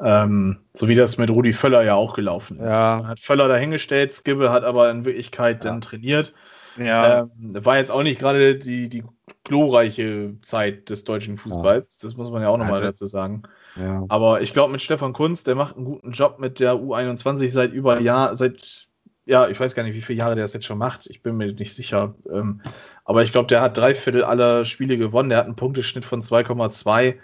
[0.00, 2.70] Ähm, so wie das mit Rudi Völler ja auch gelaufen ist.
[2.70, 3.04] Ja.
[3.08, 5.70] Hat Völler dahingestellt, Skibbe hat aber in Wirklichkeit ja.
[5.70, 6.32] dann trainiert.
[6.78, 7.28] Ja.
[7.40, 9.04] Ähm, war jetzt auch nicht gerade die, die
[9.44, 11.98] glorreiche Zeit des deutschen Fußballs.
[12.00, 12.08] Ja.
[12.08, 13.42] Das muss man ja auch nochmal also, dazu sagen.
[13.76, 14.04] Ja.
[14.08, 17.72] Aber ich glaube, mit Stefan Kunz, der macht einen guten Job mit der U21 seit
[17.72, 18.88] über Jahr, seit,
[19.24, 21.06] ja, ich weiß gar nicht, wie viele Jahre der das jetzt schon macht.
[21.08, 22.14] Ich bin mir nicht sicher.
[22.30, 22.60] Ähm,
[23.04, 25.30] aber ich glaube, der hat drei Viertel aller Spiele gewonnen.
[25.30, 27.14] Der hat einen Punkteschnitt von 2,2.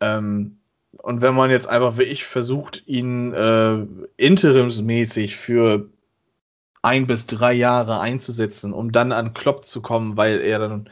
[0.00, 0.58] Ähm,
[0.92, 3.86] und wenn man jetzt einfach wie ich versucht, ihn äh,
[4.16, 5.88] interimsmäßig für
[6.82, 10.90] ein bis drei Jahre einzusetzen, um dann an Klopp zu kommen, weil er dann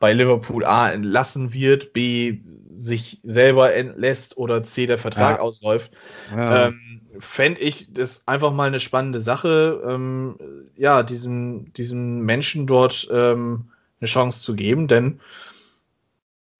[0.00, 2.40] bei Liverpool A entlassen wird, B
[2.74, 5.42] sich selber entlässt oder C der Vertrag ja.
[5.42, 5.92] ausläuft,
[6.34, 6.66] ja.
[6.66, 10.36] ähm, fände ich das einfach mal eine spannende Sache, ähm,
[10.76, 13.70] ja, diesem, diesem Menschen dort ähm,
[14.00, 15.20] eine Chance zu geben, denn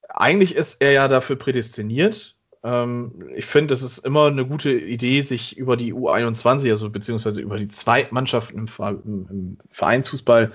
[0.08, 2.33] eigentlich ist er ja dafür prädestiniert,
[2.64, 7.42] ähm, ich finde, es ist immer eine gute Idee, sich über die U21, also beziehungsweise
[7.42, 8.66] über die Zweitmannschaften im,
[9.04, 10.52] im, im Vereinsfußball,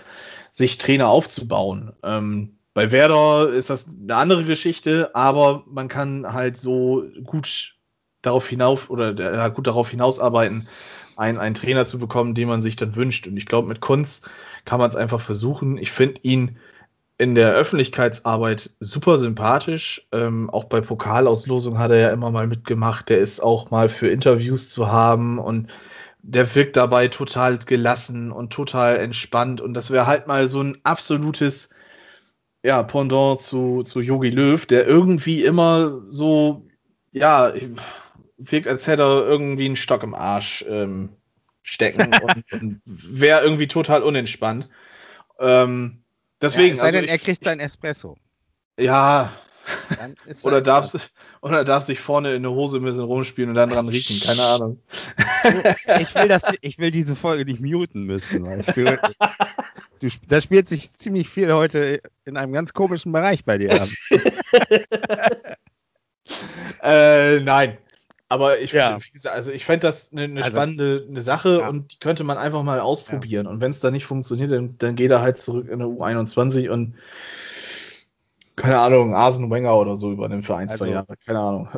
[0.51, 1.93] sich Trainer aufzubauen.
[2.03, 7.76] Ähm, bei Werder ist das eine andere Geschichte, aber man kann halt so gut
[8.24, 10.68] darauf hinauf oder äh, gut darauf hinausarbeiten,
[11.16, 13.28] einen, einen Trainer zu bekommen, den man sich dann wünscht.
[13.28, 14.28] Und ich glaube, mit Kunst
[14.66, 15.78] kann man es einfach versuchen.
[15.78, 16.57] Ich finde ihn
[17.20, 20.08] in der Öffentlichkeitsarbeit super sympathisch.
[20.14, 23.10] Ähm, auch bei Pokalauslosungen hat er ja immer mal mitgemacht.
[23.10, 25.68] Der ist auch mal für Interviews zu haben und
[26.22, 29.60] der wirkt dabei total gelassen und total entspannt.
[29.60, 31.70] Und das wäre halt mal so ein absolutes
[32.64, 36.68] ja, Pendant zu, zu Yogi Löw, der irgendwie immer so,
[37.12, 37.54] ja,
[38.38, 41.10] wirkt, als hätte er irgendwie einen Stock im Arsch ähm,
[41.64, 44.70] stecken und, und wäre irgendwie total unentspannt.
[45.38, 46.00] Ähm,
[46.42, 46.76] Deswegen.
[46.76, 48.18] Ja, sei also denn, ich, er kriegt sein Espresso.
[48.80, 49.34] Ja.
[50.44, 51.12] oder, darf,
[51.42, 54.20] oder darf sich vorne in der Hose ein bisschen rumspielen und dann dran riechen.
[54.26, 54.82] Keine Ahnung.
[56.00, 59.00] Ich will, das, ich will diese Folge nicht muten müssen, weißt du.
[60.00, 63.90] du da spielt sich ziemlich viel heute in einem ganz komischen Bereich bei dir an.
[66.82, 67.78] äh, nein.
[68.32, 69.00] Aber ich, ja.
[69.32, 71.68] also ich fände das eine, eine also, spannende eine Sache ja.
[71.68, 73.48] und die könnte man einfach mal ausprobieren.
[73.48, 73.52] Ja.
[73.52, 76.70] Und wenn es da nicht funktioniert, dann, dann geht er halt zurück in der U21
[76.70, 76.94] und
[78.56, 81.16] keine Ahnung, Arsene Wenger oder so übernimmt für ein, also, zwei Jahre.
[81.26, 81.70] Keine Ahnung.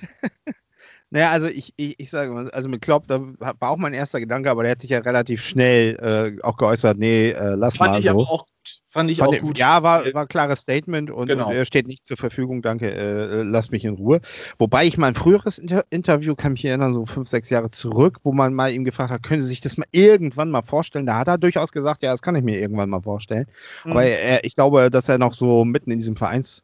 [1.10, 4.18] naja, also ich, ich, ich sage mal, also mit Klopp, da war auch mein erster
[4.18, 7.90] Gedanke, aber der hat sich ja relativ schnell äh, auch geäußert, nee, äh, lass Fand
[7.90, 7.94] mal.
[7.94, 8.20] Fand ich so.
[8.22, 8.46] aber auch
[8.90, 9.56] fand ich auch gut.
[9.56, 11.48] Ja, war, war ein klares Statement und, genau.
[11.48, 14.20] und, er steht nicht zur Verfügung, danke, äh, lass mich in Ruhe.
[14.58, 18.32] Wobei ich mein früheres Inter Interview, kann mich erinnern, so fünf, sechs Jahre zurück, wo
[18.32, 21.06] man mal ihm gefragt hat, können Sie sich das mal irgendwann mal vorstellen?
[21.06, 23.46] Da hat er durchaus gesagt, ja, das kann ich mir irgendwann mal vorstellen.
[23.84, 23.92] Mhm.
[23.92, 26.62] Aber er, ich glaube, dass er noch so mitten in diesem Vereins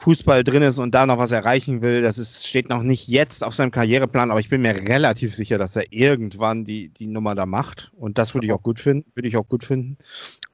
[0.00, 2.00] Fußball drin ist und da noch was erreichen will.
[2.00, 5.58] Das ist, steht noch nicht jetzt auf seinem Karriereplan, aber ich bin mir relativ sicher,
[5.58, 7.92] dass er irgendwann die, die Nummer da macht.
[7.96, 9.98] Und das würde ich auch gut finden, würde ich auch gut finden.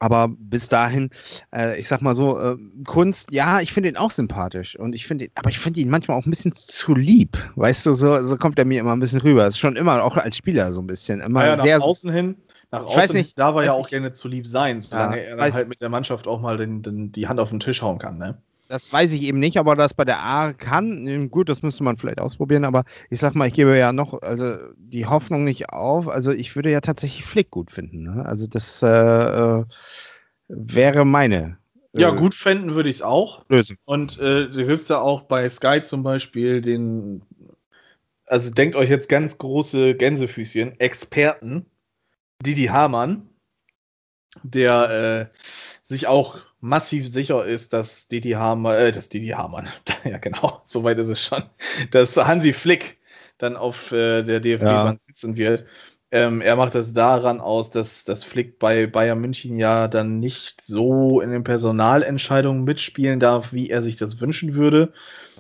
[0.01, 1.11] Aber bis dahin,
[1.55, 4.77] äh, ich sag mal so, äh, Kunst, ja, ich finde ihn auch sympathisch.
[4.77, 7.39] Und ich finde aber ich finde ihn manchmal auch ein bisschen zu lieb.
[7.55, 9.47] Weißt du, so, so kommt er mir immer ein bisschen rüber.
[9.47, 11.21] Ist schon immer, auch als Spieler so ein bisschen.
[11.21, 11.79] Immer ja, sehr.
[11.79, 12.37] Nach außen hin,
[12.73, 15.37] nach außen weiß nicht, darf er ja auch gerne zu lieb sein, solange ja, er
[15.37, 17.99] dann halt mit der Mannschaft auch mal den, den, die Hand auf den Tisch hauen
[17.99, 18.39] kann, ne?
[18.69, 21.31] Das weiß ich eben nicht, aber das bei der A kann.
[21.31, 24.57] Gut, das müsste man vielleicht ausprobieren, aber ich sag mal, ich gebe ja noch also
[24.77, 26.09] die Hoffnung nicht auf.
[26.09, 28.03] Also ich würde ja tatsächlich Flick gut finden.
[28.03, 28.27] Ne?
[28.27, 29.65] Also das äh, äh
[30.49, 31.59] wäre meine.
[31.95, 33.45] Äh, ja, gut finden würde ich es auch.
[33.49, 33.77] Lösung.
[33.85, 37.23] Und äh, gibt es ja auch bei Sky zum Beispiel den,
[38.27, 41.67] also denkt euch jetzt ganz große Gänsefüßchen, Experten,
[42.45, 43.29] Didi Hamann,
[44.43, 45.39] der äh,
[45.85, 49.69] sich auch massiv sicher ist, dass Didi Hamann, äh, dass Didi Hamann,
[50.05, 51.43] ja genau, soweit ist es schon,
[51.91, 52.99] dass Hansi Flick
[53.39, 55.05] dann auf äh, der DFB-Bank ja.
[55.05, 55.67] sitzen wird.
[56.13, 60.63] Ähm, er macht das daran aus, dass das Flick bei Bayern München ja dann nicht
[60.65, 64.93] so in den Personalentscheidungen mitspielen darf, wie er sich das wünschen würde.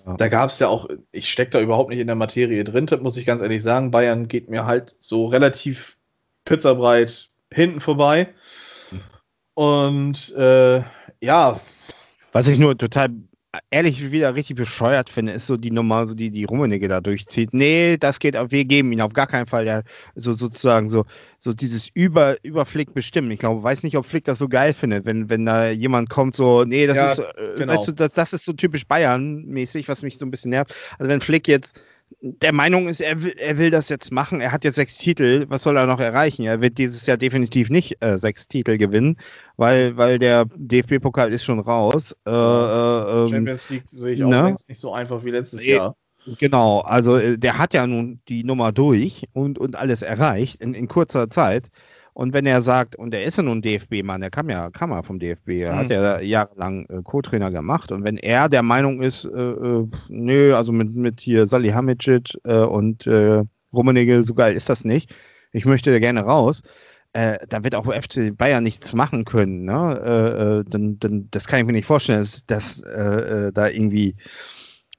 [0.05, 0.17] Ja.
[0.17, 3.01] Da gab es ja auch, ich stecke da überhaupt nicht in der Materie drin, das
[3.01, 3.93] muss ich ganz ehrlich sagen.
[3.93, 5.99] Bayern geht mir halt so relativ
[6.45, 8.29] pizzabreit hinten vorbei.
[9.57, 10.82] Und äh,
[11.22, 11.61] ja.
[12.32, 13.09] Was ich nur total
[13.70, 17.54] ehrlich wieder richtig bescheuert finde, ist so die Nummer, so die die Rummenigge da durchzieht.
[17.54, 19.66] Nee, das geht auf, wir geben ihn auf gar keinen Fall.
[19.66, 19.80] Ja,
[20.14, 21.07] so sozusagen so,
[21.38, 23.30] so dieses Über, über Flick bestimmen.
[23.30, 26.36] Ich glaube, weiß nicht, ob Flick das so geil findet, wenn, wenn da jemand kommt,
[26.36, 27.24] so, nee, das ja, ist, äh,
[27.57, 27.72] genau.
[27.72, 30.74] weißt du, das, das ist so typisch Bayern-mäßig, was mich so ein bisschen nervt.
[30.98, 31.80] Also wenn Flick jetzt
[32.20, 34.40] der Meinung ist, er will, er will das jetzt machen.
[34.40, 35.46] Er hat jetzt sechs Titel.
[35.48, 36.44] Was soll er noch erreichen?
[36.44, 39.18] Er wird dieses Jahr definitiv nicht äh, sechs Titel gewinnen,
[39.57, 42.16] weil, weil der DFB-Pokal ist schon raus.
[42.26, 44.57] Äh, äh, ähm, Champions League sehe ich auch ne?
[44.68, 45.96] nicht so einfach wie letztes Jahr.
[46.38, 50.74] Genau, also äh, der hat ja nun die Nummer durch und, und alles erreicht in,
[50.74, 51.68] in kurzer Zeit.
[52.17, 55.03] Und wenn er sagt, und er ist ja nun DFB-Mann, der kam ja, kam ja
[55.03, 55.79] vom DFB, er mhm.
[55.79, 57.93] hat ja jahrelang äh, Co-Trainer gemacht.
[57.93, 62.61] Und wenn er der Meinung ist, äh, äh, nö, also mit, mit hier Salihamidzic äh,
[62.61, 65.14] und äh, Rummenigge, so geil ist das nicht,
[65.53, 66.62] ich möchte gerne raus,
[67.12, 69.67] äh, da wird auch FC Bayern nichts machen können.
[69.67, 70.01] Ne?
[70.03, 74.17] Äh, äh, dann, dann, das kann ich mir nicht vorstellen, dass, dass äh, da irgendwie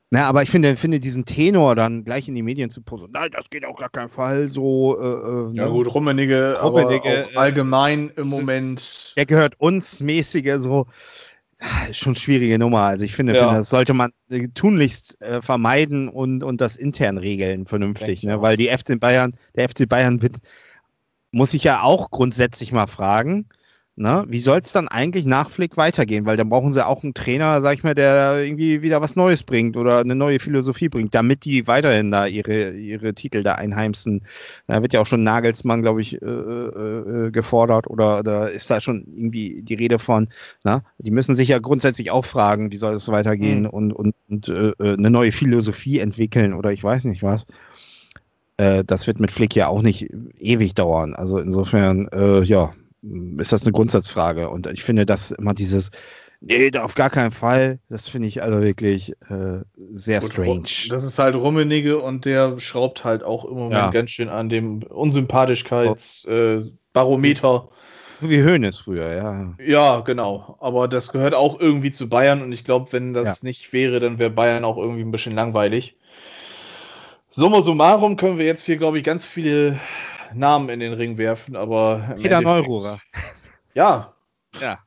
[0.10, 3.30] na, aber ich finde, finde diesen Tenor dann gleich in die Medien zu posten, nein,
[3.32, 4.98] das geht auch gar keinen Fall so.
[5.00, 5.72] Äh, äh ja ne?
[5.72, 8.80] gut, Rummenigge, Rummenigge aber allgemein im Moment.
[8.80, 10.88] Ist, der gehört uns mäßige so.
[11.60, 12.82] Ah, schon schwierige Nummer.
[12.82, 13.46] Also ich finde, ja.
[13.46, 18.42] finde das sollte man äh, tunlichst äh, vermeiden und, und das intern regeln vernünftig, ne?
[18.42, 20.38] weil die FC Bayern, der FC Bayern wird,
[21.32, 23.48] muss ich ja auch grundsätzlich mal fragen,
[24.00, 24.26] Ne?
[24.28, 26.28] Wie soll es dann eigentlich nach Flick weitergehen?
[26.28, 29.42] Weil dann brauchen sie auch einen Trainer, sag ich mal, der irgendwie wieder was Neues
[29.42, 34.22] bringt oder eine neue Philosophie bringt, damit die weiterhin da ihre, ihre Titel da einheimsen.
[34.68, 38.70] Da wird ja auch schon Nagelsmann, glaube ich, äh, äh, äh, gefordert oder, oder ist
[38.70, 40.28] da schon irgendwie die Rede von.
[40.64, 40.84] Ne?
[41.00, 43.70] Die müssen sich ja grundsätzlich auch fragen, wie soll es weitergehen mhm.
[43.70, 47.48] und, und, und äh, äh, eine neue Philosophie entwickeln oder ich weiß nicht was
[48.58, 51.16] äh, das wird mit Flick ja auch nicht ewig dauern.
[51.16, 52.74] Also insofern, äh, ja,
[53.38, 54.50] ist das eine Grundsatzfrage.
[54.50, 55.92] Und ich finde, dass immer dieses,
[56.42, 60.70] nee, auf gar keinen Fall, das finde ich also wirklich äh, sehr Gut, strange.
[60.90, 63.92] Das ist halt Rummenigge und der schraubt halt auch im Moment ja.
[63.92, 67.64] ganz schön an dem Unsympathischkeitsbarometer.
[67.64, 67.68] Äh,
[68.20, 69.54] so wie Höhnes früher, ja.
[69.64, 70.58] Ja, genau.
[70.60, 73.48] Aber das gehört auch irgendwie zu Bayern und ich glaube, wenn das ja.
[73.48, 75.96] nicht wäre, dann wäre Bayern auch irgendwie ein bisschen langweilig.
[77.30, 79.80] Summa summarum können wir jetzt hier, glaube ich, ganz viele
[80.34, 82.16] Namen in den Ring werfen, aber.
[82.22, 83.00] Peter Neururer.
[83.74, 84.14] Ja.
[84.60, 84.80] Ja.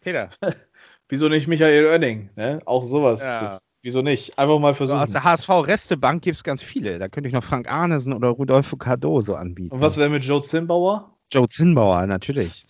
[0.00, 0.30] Peter.
[1.08, 2.30] Wieso nicht Michael Oenning?
[2.36, 2.60] Ne?
[2.64, 3.20] Auch sowas.
[3.20, 3.60] Ja.
[3.82, 4.36] Wieso nicht?
[4.36, 4.98] Einfach mal versuchen.
[4.98, 6.98] Also aus der HSV-Restebank gibt es ganz viele.
[6.98, 9.72] Da könnte ich noch Frank Arnesen oder Rudolfo Cardoso anbieten.
[9.72, 11.16] Und was wäre mit Joe Zinnbauer?
[11.30, 12.64] Joe Zinnbauer, natürlich.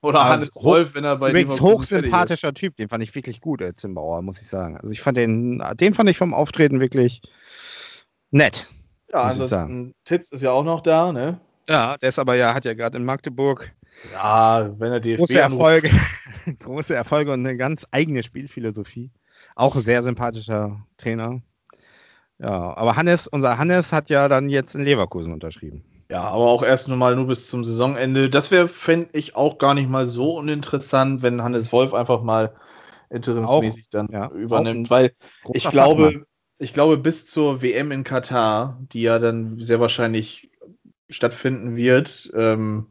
[0.00, 3.60] Oder also Hannes Wolf, wenn er bei Übrigens hochsympathischer Typ, den fand ich wirklich gut,
[3.60, 4.76] äh, Zinnbauer, muss ich sagen.
[4.76, 7.22] Also ich fand den, den fand ich vom Auftreten wirklich
[8.30, 8.70] nett.
[9.12, 11.40] Ja, ansonsten Titz ist ja auch noch da, ne?
[11.68, 13.72] Ja, der ist aber ja, hat ja gerade in Magdeburg
[14.12, 15.90] ja, wenn er DFB große Erfolge,
[16.60, 19.10] große Erfolge und eine ganz eigene Spielphilosophie.
[19.54, 21.40] Auch ein sehr sympathischer Trainer.
[22.38, 25.84] Ja, aber Hannes, unser Hannes hat ja dann jetzt in Leverkusen unterschrieben.
[26.10, 28.28] Ja, aber auch erst nur mal nur bis zum Saisonende.
[28.28, 32.54] Das wäre, fände ich, auch gar nicht mal so uninteressant, wenn Hannes Wolf einfach mal
[33.10, 35.12] interimsmäßig auch, dann ja, übernimmt, weil
[35.52, 36.26] ich glaube,
[36.58, 40.50] ich glaube, bis zur WM in Katar, die ja dann sehr wahrscheinlich
[41.14, 42.86] stattfinden wird, ähm,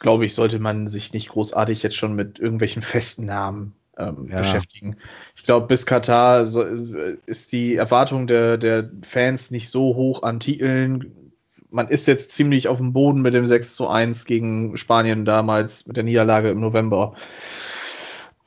[0.00, 4.38] glaube ich, sollte man sich nicht großartig jetzt schon mit irgendwelchen festen Namen ähm, ja.
[4.38, 4.96] beschäftigen.
[5.36, 10.22] Ich glaube, bis Katar so, äh, ist die Erwartung der, der Fans nicht so hoch
[10.22, 11.32] an Titeln.
[11.70, 15.86] Man ist jetzt ziemlich auf dem Boden mit dem 6 zu 1 gegen Spanien damals
[15.86, 17.14] mit der Niederlage im November.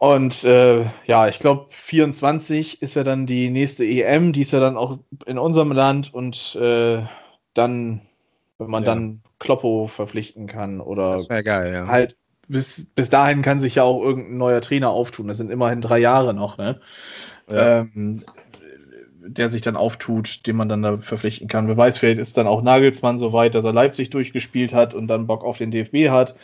[0.01, 4.59] Und äh, ja, ich glaube, 24 ist ja dann die nächste EM, die ist ja
[4.59, 4.97] dann auch
[5.27, 7.03] in unserem Land und äh,
[7.53, 8.01] dann,
[8.61, 8.93] wenn man ja.
[8.93, 11.87] dann Kloppo verpflichten kann oder geil, ja.
[11.87, 12.15] halt
[12.47, 15.27] bis, bis dahin kann sich ja auch irgendein neuer Trainer auftun.
[15.27, 16.79] Das sind immerhin drei Jahre noch, ne?
[17.49, 17.81] Ja.
[17.81, 18.23] Ähm,
[19.23, 21.67] der sich dann auftut, den man dann da verpflichten kann.
[21.67, 25.07] Wer weiß, vielleicht ist dann auch Nagelsmann so weit, dass er Leipzig durchgespielt hat und
[25.07, 26.35] dann Bock auf den DFB hat,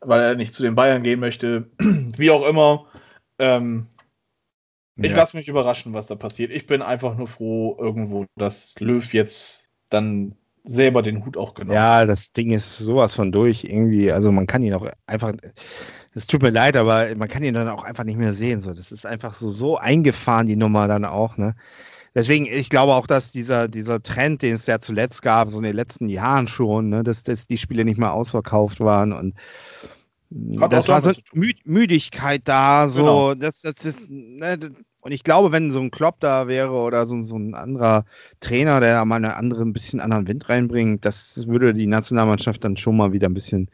[0.00, 1.70] weil er nicht zu den Bayern gehen möchte.
[1.78, 2.86] Wie auch immer.
[3.38, 3.86] Ähm,
[5.00, 6.50] ich lasse mich überraschen, was da passiert.
[6.50, 11.74] Ich bin einfach nur froh, irgendwo, dass Löw jetzt dann selber den Hut auch genommen.
[11.74, 14.12] Ja, das Ding ist sowas von durch irgendwie.
[14.12, 15.32] Also man kann ihn auch einfach.
[16.14, 18.60] Es tut mir leid, aber man kann ihn dann auch einfach nicht mehr sehen.
[18.60, 21.36] So, das ist einfach so so eingefahren die Nummer dann auch.
[21.36, 21.54] Ne?
[22.14, 25.64] Deswegen, ich glaube auch, dass dieser, dieser Trend, den es ja zuletzt gab, so in
[25.64, 29.34] den letzten Jahren schon, ne, dass, dass die Spiele nicht mehr ausverkauft waren und
[30.60, 33.34] Hat das war so Mü Müdigkeit da, so, genau.
[33.34, 34.58] das, das ist, ne,
[35.00, 38.04] und ich glaube, wenn so ein Klopp da wäre oder so, so ein anderer
[38.40, 42.64] Trainer, der da mal einen anderen, ein bisschen anderen Wind reinbringt, das würde die Nationalmannschaft
[42.64, 43.70] dann schon mal wieder ein bisschen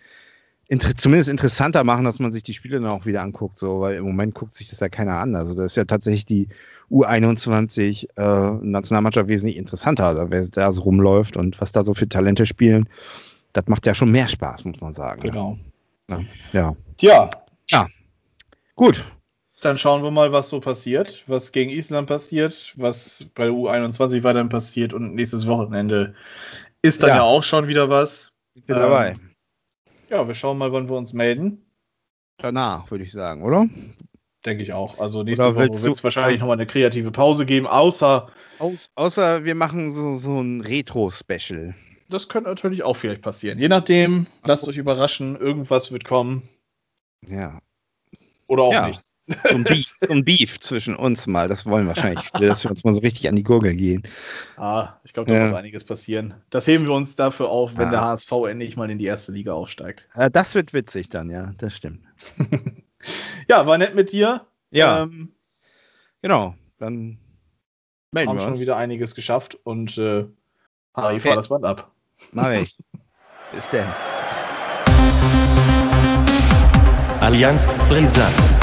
[0.69, 3.97] inter zumindest interessanter machen, dass man sich die Spiele dann auch wieder anguckt, so, weil
[3.97, 5.35] im Moment guckt sich das ja keiner an.
[5.35, 6.49] Also das ist ja tatsächlich die
[6.91, 12.09] U21 äh, Nationalmannschaft wesentlich interessanter, also wer da so rumläuft und was da so für
[12.09, 12.89] Talente spielen.
[13.53, 15.23] Das macht ja schon mehr Spaß, muss man sagen.
[15.23, 15.59] Genau.
[16.09, 16.21] Ja.
[16.53, 16.77] Ja.
[16.99, 17.31] Tja.
[17.71, 17.87] Ja.
[18.75, 19.05] Gut.
[19.65, 24.51] Dann schauen wir mal, was so passiert, was gegen Island passiert, was bei U21 weiterhin
[24.51, 26.15] passiert und nächstes Wochenende
[26.83, 28.31] ist dann ja, ja auch schon wieder was.
[28.55, 29.15] Ich bin ähm, dabei.
[30.11, 31.65] Ja, wir schauen mal, wann wir uns melden.
[32.37, 33.67] Danach, würde ich sagen, oder?
[34.45, 34.99] Denke ich auch.
[34.99, 38.29] Also nächste Woche wird es wahrscheinlich nochmal eine kreative Pause geben, außer.
[38.59, 41.75] Aus, außer wir machen so, so ein Retro-Special.
[42.11, 43.59] Das könnte natürlich auch vielleicht passieren.
[43.59, 46.43] Je nachdem, lasst euch überraschen, irgendwas wird kommen.
[47.27, 47.61] Ja.
[48.47, 48.89] Oder auch ja.
[48.89, 49.01] nicht.
[49.27, 52.71] So ein, Beef, so ein Beef zwischen uns mal, das wollen wahrscheinlich viele, dass wir
[52.71, 54.03] uns mal so richtig an die Gurgel gehen.
[54.57, 55.47] Ah, ich glaube, da ja.
[55.47, 56.35] muss einiges passieren.
[56.51, 57.91] Das heben wir uns dafür auf, wenn ah.
[57.91, 60.09] der HSV endlich mal in die erste Liga aufsteigt.
[60.15, 62.05] Äh, das wird witzig dann, ja, das stimmt.
[63.49, 64.47] ja, war nett mit dir.
[64.71, 65.05] Ja.
[65.05, 65.33] Ähm,
[66.21, 67.19] genau, dann
[68.11, 70.27] melden haben wir schon wieder einiges geschafft und äh,
[70.93, 71.21] Harry, okay.
[71.21, 71.93] fahr das Band ab.
[72.33, 72.77] Mach ich.
[73.53, 73.89] Bis denn.
[77.25, 78.59] Allianz Brisant.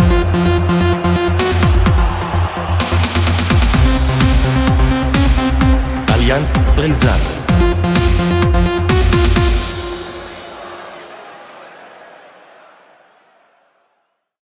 [6.14, 7.71] Allianz Brisant.